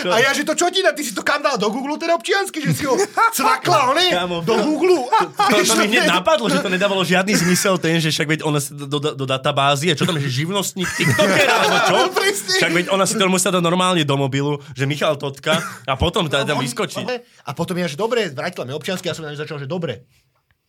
Čo? 0.04 0.10
A 0.12 0.20
ja, 0.20 0.30
že 0.30 0.46
to 0.46 0.54
čo 0.54 0.70
ti 0.70 0.80
dá, 0.80 0.94
ty 0.94 1.02
si 1.02 1.10
to 1.10 1.24
kam 1.24 1.42
dal 1.42 1.58
do 1.58 1.70
Google 1.70 1.98
ten 1.98 2.12
občiansky, 2.12 2.62
že 2.62 2.72
si 2.72 2.84
ho 2.86 2.94
cvakla, 3.32 3.96
ne? 3.98 4.14
Kámo, 4.14 4.44
Do 4.44 4.62
Google. 4.62 5.10
A, 5.10 5.26
To, 5.50 5.58
to 5.58 5.74
mi 5.80 5.90
hneď 5.90 6.06
napadlo, 6.06 6.46
že 6.48 6.60
to 6.60 6.70
nedávalo 6.70 7.02
žiadny 7.02 7.34
zmysel 7.34 7.80
ten, 7.80 7.98
že 7.98 8.14
však 8.14 8.28
veď 8.30 8.40
ona 8.44 8.60
do, 8.62 8.98
do, 9.00 9.10
do 9.16 9.26
databázy, 9.26 9.90
a 9.90 9.98
čo 9.98 10.06
tam 10.06 10.20
je, 10.20 10.28
že 10.28 10.44
živnostník, 10.44 10.86
tiktoker, 10.86 11.48
alebo 11.48 11.78
čo? 11.88 11.96
Presne. 12.20 12.52
Však 12.62 12.72
veď 12.74 12.86
ona 12.92 13.06
si 13.08 13.16
to 13.16 13.26
musela 13.26 13.58
dať 13.58 13.64
normálne 13.64 14.04
do 14.06 14.16
mobilu, 14.20 14.60
že 14.76 14.86
Michal 14.86 15.16
Totka 15.18 15.58
a 15.88 15.94
potom 15.96 16.28
tá, 16.30 16.46
tam 16.46 16.60
vyskočí. 16.60 17.02
A 17.42 17.52
potom 17.58 17.74
ja, 17.80 17.88
že 17.88 17.98
dobre, 17.98 18.30
vrátila 18.30 18.68
mi 18.68 18.76
občiansky, 18.76 19.08
ja 19.10 19.16
som 19.16 19.24
na 19.26 19.34
začal, 19.34 19.58
že 19.58 19.66
dobre, 19.66 20.06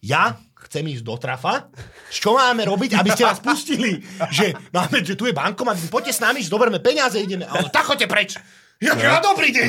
ja 0.02 0.36
chcem 0.66 0.82
ísť 0.88 1.04
do 1.06 1.14
trafa, 1.20 1.70
čo 2.10 2.34
máme 2.34 2.66
robiť, 2.66 2.98
aby 2.98 3.12
ste 3.14 3.28
nás 3.28 3.38
pustili? 3.38 4.02
Že 4.32 4.56
máme, 4.74 5.04
že 5.04 5.14
tu 5.14 5.28
je 5.28 5.34
bankomat, 5.36 5.78
poďte 5.92 6.16
s 6.16 6.20
nami, 6.20 6.42
že 6.42 6.50
zoberme 6.50 6.82
peniaze, 6.82 7.20
ideme. 7.20 7.46
A 7.46 7.62
on, 7.62 7.70
tak 7.70 7.86
choďte 7.86 8.08
preč. 8.10 8.34
Ja, 8.76 8.92
ja 8.92 9.24
dobrý 9.24 9.56
deň. 9.56 9.68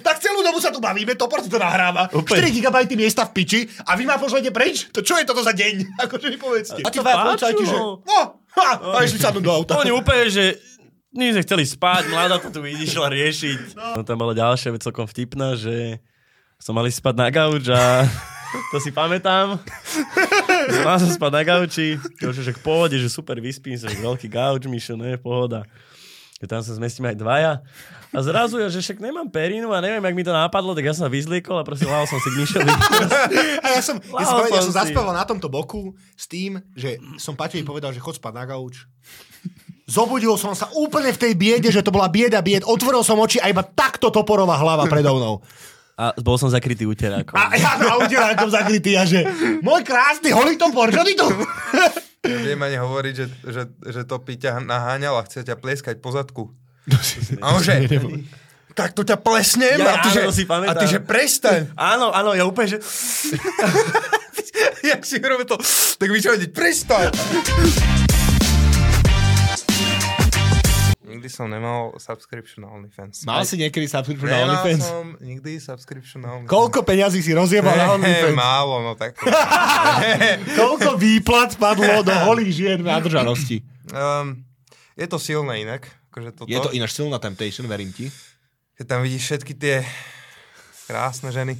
Tak 0.00 0.16
celú 0.24 0.40
dobu 0.40 0.64
sa 0.64 0.72
tu 0.72 0.80
bavíme, 0.80 1.12
to 1.12 1.28
si 1.44 1.52
to 1.52 1.60
nahráva. 1.60 2.08
Úplne. 2.08 2.48
4 2.48 2.56
GB 2.56 2.76
miesta 2.96 3.28
v 3.28 3.36
piči 3.36 3.60
a 3.84 3.92
vy 4.00 4.08
ma 4.08 4.16
pošlete 4.16 4.48
preč? 4.48 4.88
To 4.96 5.04
čo 5.04 5.20
je 5.20 5.28
toto 5.28 5.44
za 5.44 5.52
deň? 5.52 5.84
Akože 6.08 6.32
mi 6.32 6.38
povedzte. 6.40 6.80
A 6.80 6.88
tí 6.88 6.96
to 6.96 7.04
dvaja 7.04 7.16
policajti, 7.20 7.64
že 7.68 7.76
no, 7.76 8.40
ha, 8.56 8.70
a 8.80 8.98
išli 9.04 9.20
sadnúť 9.20 9.44
do 9.44 9.52
auta. 9.52 9.76
Oni 9.84 9.92
úplne, 9.92 10.32
že 10.32 10.56
my 11.12 11.36
sme 11.36 11.44
chceli 11.44 11.64
spať, 11.68 12.08
mladá 12.08 12.40
to 12.40 12.48
tu 12.48 12.64
išla 12.64 13.12
riešiť. 13.12 13.76
No 13.76 14.00
tam 14.08 14.16
bola 14.16 14.32
ďalšia 14.32 14.72
vec 14.72 14.80
celkom 14.80 15.04
vtipná, 15.04 15.52
že 15.60 16.00
som 16.56 16.72
mali 16.72 16.88
spať 16.88 17.12
na 17.12 17.28
gauč 17.28 17.68
a 17.68 18.08
to 18.72 18.76
si 18.78 18.90
pamätám. 18.90 19.58
Mal 20.84 20.96
som 20.98 21.10
spať 21.10 21.32
na 21.32 21.42
gauči, 21.42 21.96
to 22.20 22.32
že 22.32 22.52
k 22.54 22.60
pohode, 22.60 22.96
že 22.98 23.10
super 23.10 23.38
vyspím 23.38 23.76
sa, 23.76 23.90
že 23.90 24.00
veľký 24.00 24.28
gauč, 24.30 24.66
Mišo, 24.66 24.94
ne, 24.98 25.18
pohoda. 25.20 25.64
Že 26.36 26.46
tam 26.52 26.60
sa 26.60 26.72
zmestíme 26.76 27.12
aj 27.12 27.16
dvaja. 27.16 27.52
A 28.12 28.18
zrazu 28.20 28.60
ja, 28.60 28.68
že 28.68 28.84
však 28.84 29.00
nemám 29.00 29.28
perinu 29.28 29.72
a 29.72 29.80
neviem, 29.80 30.04
jak 30.04 30.16
mi 30.16 30.24
to 30.24 30.32
napadlo, 30.32 30.76
tak 30.76 30.84
ja 30.84 30.92
som 30.92 31.08
sa 31.08 31.12
vyzliekol 31.12 31.60
a 31.60 31.64
proste 31.64 31.88
lahol 31.88 32.04
som 32.08 32.20
si 32.20 32.28
k 32.32 32.36
Mišovi. 32.44 32.72
A 33.64 33.66
ja 33.76 33.80
som, 33.80 33.96
ja 34.00 34.24
som, 34.24 34.36
ja 34.44 34.62
som 34.64 34.74
zaspával 34.76 35.16
na 35.16 35.24
tomto 35.24 35.48
boku 35.48 35.96
s 36.12 36.28
tým, 36.28 36.60
že 36.76 37.00
som 37.16 37.36
Paťovi 37.36 37.64
povedal, 37.64 37.92
že 37.96 38.00
chod 38.00 38.16
spať 38.20 38.32
na 38.36 38.44
gauč. 38.44 38.84
Zobudil 39.86 40.34
som 40.34 40.50
sa 40.50 40.66
úplne 40.74 41.14
v 41.14 41.20
tej 41.20 41.32
biede, 41.38 41.70
že 41.70 41.78
to 41.78 41.94
bola 41.94 42.10
bieda 42.10 42.42
bied. 42.42 42.66
Otvoril 42.66 43.06
som 43.06 43.22
oči 43.22 43.38
a 43.38 43.46
iba 43.46 43.62
takto 43.62 44.10
toporová 44.10 44.58
hlava 44.58 44.84
predo 44.90 45.14
mnou. 45.14 45.34
A 45.96 46.12
bol 46.20 46.36
som 46.36 46.52
zakrytý 46.52 46.84
uterákom. 46.84 47.40
A 47.40 47.56
ja 47.56 47.80
na 47.80 47.96
uterákom 47.96 48.52
zakrytý 48.52 49.00
a 49.00 49.08
že 49.08 49.24
môj 49.64 49.80
krásny 49.80 50.28
holý 50.28 50.60
topor, 50.60 50.92
čo 50.92 51.00
ty 51.00 51.16
tu? 51.16 51.24
Viem 52.20 52.60
ani 52.60 52.76
hovoriť, 52.76 53.14
že, 53.16 53.26
že, 53.48 53.62
že 53.80 54.00
to 54.04 54.20
ťa 54.20 54.60
naháňal 54.60 55.16
a 55.16 55.24
chce 55.24 55.48
ťa 55.48 55.56
plieskať 55.56 56.04
po 56.04 56.12
zadku. 56.12 56.52
A 57.40 57.56
on 57.56 57.64
že, 57.64 57.80
tak 58.76 58.92
to 58.92 59.08
ťa 59.08 59.16
plesnem 59.24 59.80
Ja, 59.80 59.96
a 59.96 60.04
ty, 60.04 60.12
áno, 60.12 60.30
že, 60.30 60.36
si 60.36 60.44
pamätám. 60.44 60.76
a 60.76 60.78
ty 60.78 60.84
že 60.84 61.00
prestaň. 61.00 61.72
Áno, 61.74 62.12
áno, 62.12 62.36
ja 62.36 62.44
úplne, 62.44 62.76
že... 62.76 62.78
Jak 64.92 65.00
si 65.00 65.16
robil 65.16 65.48
to, 65.48 65.56
tak 65.96 66.08
vedieť, 66.12 66.52
prestaň. 66.52 67.08
Nikdy 71.26 71.42
som 71.42 71.50
nemal 71.50 71.90
subscription 71.98 72.62
na 72.62 72.70
OnlyFans. 72.70 73.26
Mal 73.26 73.42
si 73.42 73.58
niekedy 73.58 73.90
subscription 73.90 74.30
na 74.30 74.38
Nemal 74.38 74.62
OnlyFans? 74.62 74.78
som 74.80 75.06
nikdy 75.18 75.58
subscription 75.58 76.22
na 76.22 76.38
OnlyFans. 76.38 76.54
Koľko 76.54 76.86
peňazí 76.86 77.18
si 77.18 77.34
rozjebal 77.34 77.74
na 77.74 77.86
Ne, 77.88 77.94
OnlyFans? 77.98 78.38
málo, 78.38 78.78
no 78.78 78.94
tak. 78.94 79.18
Koľko 80.60 80.94
výplat 80.94 81.58
spadlo 81.58 82.06
do 82.06 82.14
holých 82.22 82.54
žien 82.54 82.78
v 82.78 82.86
nádržanosti? 82.86 83.66
um, 83.90 84.38
je 84.94 85.02
to 85.04 85.18
silné 85.18 85.66
inak. 85.66 85.82
Akože 86.08 86.30
toto. 86.32 86.46
Je 86.46 86.62
to 86.62 86.70
ináč 86.70 86.94
silná 86.94 87.18
temptation, 87.18 87.66
verím 87.66 87.90
ti. 87.90 88.06
Keď 88.78 88.86
tam 88.86 89.02
vidíš 89.02 89.22
všetky 89.26 89.52
tie 89.52 89.82
krásne 90.86 91.34
ženy. 91.34 91.58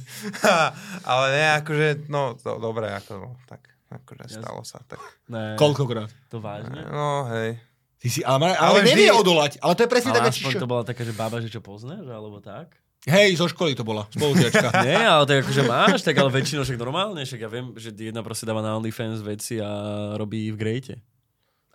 Ale 1.11 1.25
ne, 1.35 1.45
akože, 1.59 2.07
no, 2.07 2.39
to, 2.39 2.55
dobre, 2.55 2.87
ako, 2.87 3.11
no, 3.19 3.29
tak, 3.43 3.67
akože 3.91 4.31
stalo 4.31 4.63
sa, 4.63 4.79
tak. 4.81 5.03
Ne, 5.27 5.59
Koľkokrát? 5.59 6.07
To 6.31 6.39
vážne? 6.39 6.87
No, 6.87 7.27
hej. 7.35 7.59
Ty 7.97 8.07
si, 8.13 8.21
ale, 8.21 8.53
ale, 8.53 8.57
Ale 8.57 8.79
nevie 8.85 9.09
vždy- 9.09 9.19
odolať. 9.19 9.51
Ale 9.57 9.73
to 9.73 9.81
je 9.83 9.89
presne 9.89 10.11
Ale 10.13 10.17
taká 10.21 10.29
čišo. 10.29 10.57
to 10.61 10.69
bola 10.69 10.85
taká, 10.85 11.01
že 11.01 11.13
baba, 11.17 11.41
že 11.41 11.49
čo 11.49 11.65
poznáš, 11.65 12.05
alebo 12.05 12.37
tak? 12.37 12.77
Hej, 13.07 13.39
zo 13.39 13.47
školy 13.47 13.73
to 13.73 13.81
bola, 13.81 14.05
spolužiačka. 14.11 14.67
Nie, 14.85 15.01
ale 15.01 15.23
tak 15.25 15.45
akože 15.45 15.63
máš, 15.63 16.03
tak 16.03 16.17
ale 16.17 16.29
väčšinou 16.29 16.61
však 16.61 16.77
normálne, 16.77 17.23
však 17.23 17.39
ja 17.39 17.49
viem, 17.49 17.73
že 17.73 17.89
jedna 17.89 18.19
proste 18.21 18.43
dáva 18.43 18.59
na 18.59 18.75
OnlyFans 18.75 19.23
veci 19.23 19.57
a 19.57 19.69
robí 20.13 20.51
v 20.51 20.57
grejte. 20.57 20.93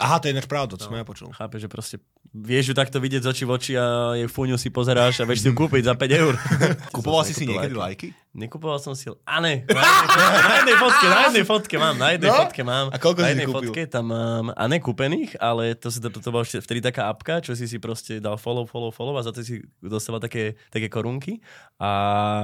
Aha, 0.02 0.19
to 0.19 0.26
je 0.29 0.35
ináč 0.35 0.50
pravda, 0.50 0.75
to 0.75 0.83
som 0.83 0.99
ja 0.99 1.07
počul. 1.07 1.31
Chápe, 1.31 1.62
že 1.62 1.71
proste 1.71 2.02
vieš 2.35 2.73
ju 2.73 2.75
takto 2.75 2.99
vidieť 2.99 3.23
z 3.23 3.29
očí 3.29 3.45
v 3.47 3.52
oči 3.55 3.73
a 3.79 4.19
jej 4.19 4.26
fúňu 4.26 4.59
si 4.59 4.69
pozeráš 4.69 5.23
a 5.23 5.29
vieš 5.29 5.47
si 5.47 5.49
ju 5.49 5.55
kúpiť 5.55 5.88
za 5.88 5.95
5 5.95 6.21
eur. 6.23 6.35
Kupoval 6.97 7.23
si 7.23 7.33
si 7.33 7.47
niekedy 7.47 7.75
lajky. 7.75 8.09
Nekupoval 8.33 8.79
som 8.79 8.93
si... 8.93 9.12
A 9.23 9.39
ne, 9.39 9.61
na 9.62 9.77
jednej, 9.77 10.09
na 10.43 10.55
jednej 10.57 10.77
fotke, 10.79 11.05
na 11.07 11.21
jednej 11.23 11.45
fotke 11.45 11.75
mám, 11.77 11.95
na 11.95 12.09
jednej 12.11 12.31
No? 12.33 12.39
fotke 12.39 12.62
mám. 12.62 12.87
A 12.89 12.97
koľko 12.97 13.21
na 13.21 13.23
si 13.23 13.31
jednej 13.31 13.45
kúpil? 13.45 13.69
fotke 13.69 13.83
tam 13.87 14.05
mám, 14.09 14.45
a 14.51 14.62
ne 14.65 14.79
kúpených, 14.79 15.37
ale 15.37 15.75
to, 15.75 15.87
si, 15.87 15.99
to, 15.99 16.09
to, 16.09 16.19
to 16.19 16.31
bola 16.31 16.41
vtedy 16.43 16.81
taká 16.81 17.07
apka, 17.07 17.39
čo 17.39 17.53
si 17.53 17.65
si 17.65 17.77
proste 17.77 18.19
dal 18.19 18.35
follow, 18.35 18.65
follow, 18.65 18.89
follow 18.89 19.12
a 19.12 19.23
za 19.23 19.31
to 19.31 19.41
si 19.41 19.61
dostával 19.79 20.17
také, 20.19 20.57
také 20.67 20.89
korunky 20.89 21.45
a, 21.77 21.91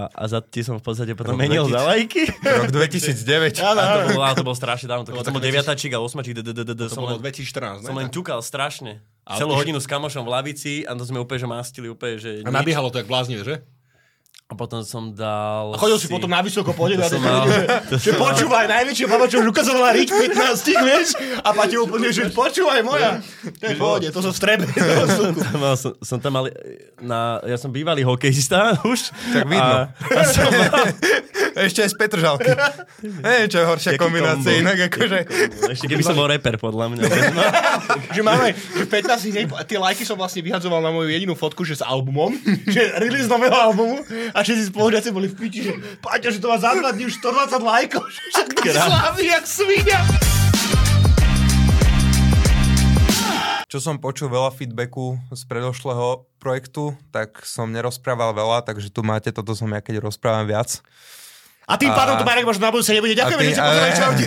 a 0.07 0.25
za 0.27 0.41
tie 0.41 0.61
som 0.61 0.77
v 0.77 0.85
podstate 0.85 1.13
potom 1.15 1.33
Rok 1.33 1.41
menil 1.41 1.65
2000. 1.65 1.73
za 1.73 1.81
lajky. 1.83 2.23
Rok 2.37 2.69
2009. 2.69 3.57
A 3.65 3.69
to 4.07 4.21
ale 4.21 4.35
to 4.35 4.45
bolo 4.45 4.53
strašne 4.55 4.87
dávno, 4.87 5.03
to, 5.03 5.11
keď 5.11 5.21
som 5.23 5.33
bol 5.33 5.41
také 5.41 5.49
deviatačík 5.49 5.91
a 5.91 5.99
osmačík, 5.99 6.35
d- 6.35 6.45
d- 6.45 6.53
d- 6.55 6.69
d- 6.69 6.77
To 6.77 6.91
som 6.91 7.03
bolo 7.03 7.17
len- 7.17 7.25
2014, 7.25 7.81
som 7.83 7.97
len 7.97 8.09
ťukal 8.09 8.39
strašne. 8.41 9.01
Celú 9.27 9.53
hodinu 9.55 9.77
s 9.77 9.85
kamošom 9.85 10.21
v 10.21 10.31
lavici 10.31 10.73
a 10.83 10.93
to 10.93 11.01
sme 11.03 11.17
úplne 11.17 11.37
že 11.39 11.49
mastili 11.49 11.87
úplne, 11.87 12.17
že 12.17 12.41
A 12.41 12.45
nič. 12.45 12.53
nabiehalo 12.55 12.89
to 12.89 12.97
jak 12.97 13.07
bláznivé, 13.07 13.41
že? 13.43 13.57
A 14.49 14.57
potom 14.57 14.81
som 14.81 15.13
dal... 15.13 15.77
A 15.77 15.79
chodil 15.79 16.01
si 16.01 16.09
potom 16.09 16.25
na 16.25 16.41
vysoko 16.41 16.73
som 16.73 17.21
mal- 17.21 17.45
že 18.01 18.01
som 18.01 18.17
mal- 18.17 18.33
počúvaj, 18.33 18.65
najväčšia 18.65 19.05
baba, 19.05 19.29
čo 19.29 19.45
už 19.45 19.53
ukazovala 19.53 19.93
riť 19.93 20.09
15, 20.09 20.89
vieš? 20.89 21.09
A 21.45 21.53
Paťo 21.53 21.85
úplne, 21.85 22.09
že 22.09 22.33
počúvaj 22.33 22.81
moja. 22.81 23.21
To 23.61 23.65
je 23.69 23.77
pohode, 23.77 24.09
to 24.09 24.21
som 24.25 24.33
v 24.33 24.39
strebe. 24.41 24.65
Tam 24.73 25.61
mal, 25.69 25.77
som, 25.77 25.93
som 26.01 26.17
tam 26.17 26.33
mal 26.33 26.45
na, 26.97 27.45
ja 27.45 27.61
som 27.61 27.69
bývalý 27.69 28.09
hokejista 28.09 28.81
už. 28.89 29.13
Tak 29.37 29.45
vidno. 29.53 29.85
A, 29.85 29.93
a 29.93 30.23
som 30.25 30.49
mal, 30.49 30.97
Ešte 31.59 31.83
aj 31.83 31.91
z 31.91 31.97
Petržalky. 31.99 32.51
Neviem, 33.27 33.49
čo 33.51 33.59
je 33.59 33.67
horšia 33.67 33.91
Jaký 33.95 34.01
kombinácia 34.01 34.51
kombo. 34.55 34.63
inak, 34.63 34.79
akože... 34.87 35.19
ešte 35.75 35.87
keby 35.91 36.03
som 36.07 36.15
bol 36.15 36.31
reper, 36.31 36.55
podľa 36.59 36.87
mňa. 36.95 37.03
No, 37.39 37.45
že 38.15 38.23
máme, 38.25 38.55
že 38.57 38.85
15 38.89 39.31
dní, 39.31 39.43
tie 39.69 39.79
lajky 39.79 40.03
som 40.03 40.17
vlastne 40.19 40.43
vyhadzoval 40.43 40.81
na 40.81 40.91
moju 40.91 41.13
jedinú 41.13 41.37
fotku, 41.37 41.63
že 41.63 41.79
s 41.79 41.83
albumom, 41.85 42.35
že 42.75 42.95
release 42.99 43.29
nového 43.29 43.55
albumu 43.55 44.01
a 44.33 44.39
všetci 44.43 44.73
spolužiaci 44.73 45.09
boli 45.13 45.29
v 45.29 45.37
piči, 45.37 45.61
že 45.69 45.73
Paťo, 46.01 46.33
že 46.33 46.41
to 46.41 46.49
má 46.49 46.57
za 46.57 46.73
dva 46.75 46.91
dní 46.95 47.07
už 47.07 47.21
120 47.21 47.63
lajkov, 47.63 48.03
že 48.09 48.21
však 48.33 48.49
jak 49.19 49.45
svinia. 49.45 50.01
Čo 53.69 53.85
som 53.85 54.01
počul 54.01 54.33
veľa 54.33 54.49
feedbacku 54.57 55.21
z 55.29 55.45
predošlého 55.45 56.25
projektu, 56.41 56.97
tak 57.13 57.45
som 57.45 57.69
nerozprával 57.69 58.33
veľa, 58.33 58.65
takže 58.65 58.89
tu 58.89 59.05
máte, 59.05 59.29
toto 59.29 59.53
som 59.53 59.69
ja, 59.69 59.85
keď 59.85 60.01
rozprávam 60.09 60.49
viac. 60.49 60.81
A 61.69 61.77
tým 61.77 61.93
A- 61.93 61.97
pádom 61.97 62.17
to 62.17 62.25
Marek 62.25 62.49
možno 62.49 62.65
na 62.65 62.73
budúce 62.73 62.97
nebude. 62.97 63.13
Ďakujeme, 63.13 63.43
že 63.45 63.53
ste 63.53 63.63
pozerali, 63.63 63.93
čaute. 63.93 64.25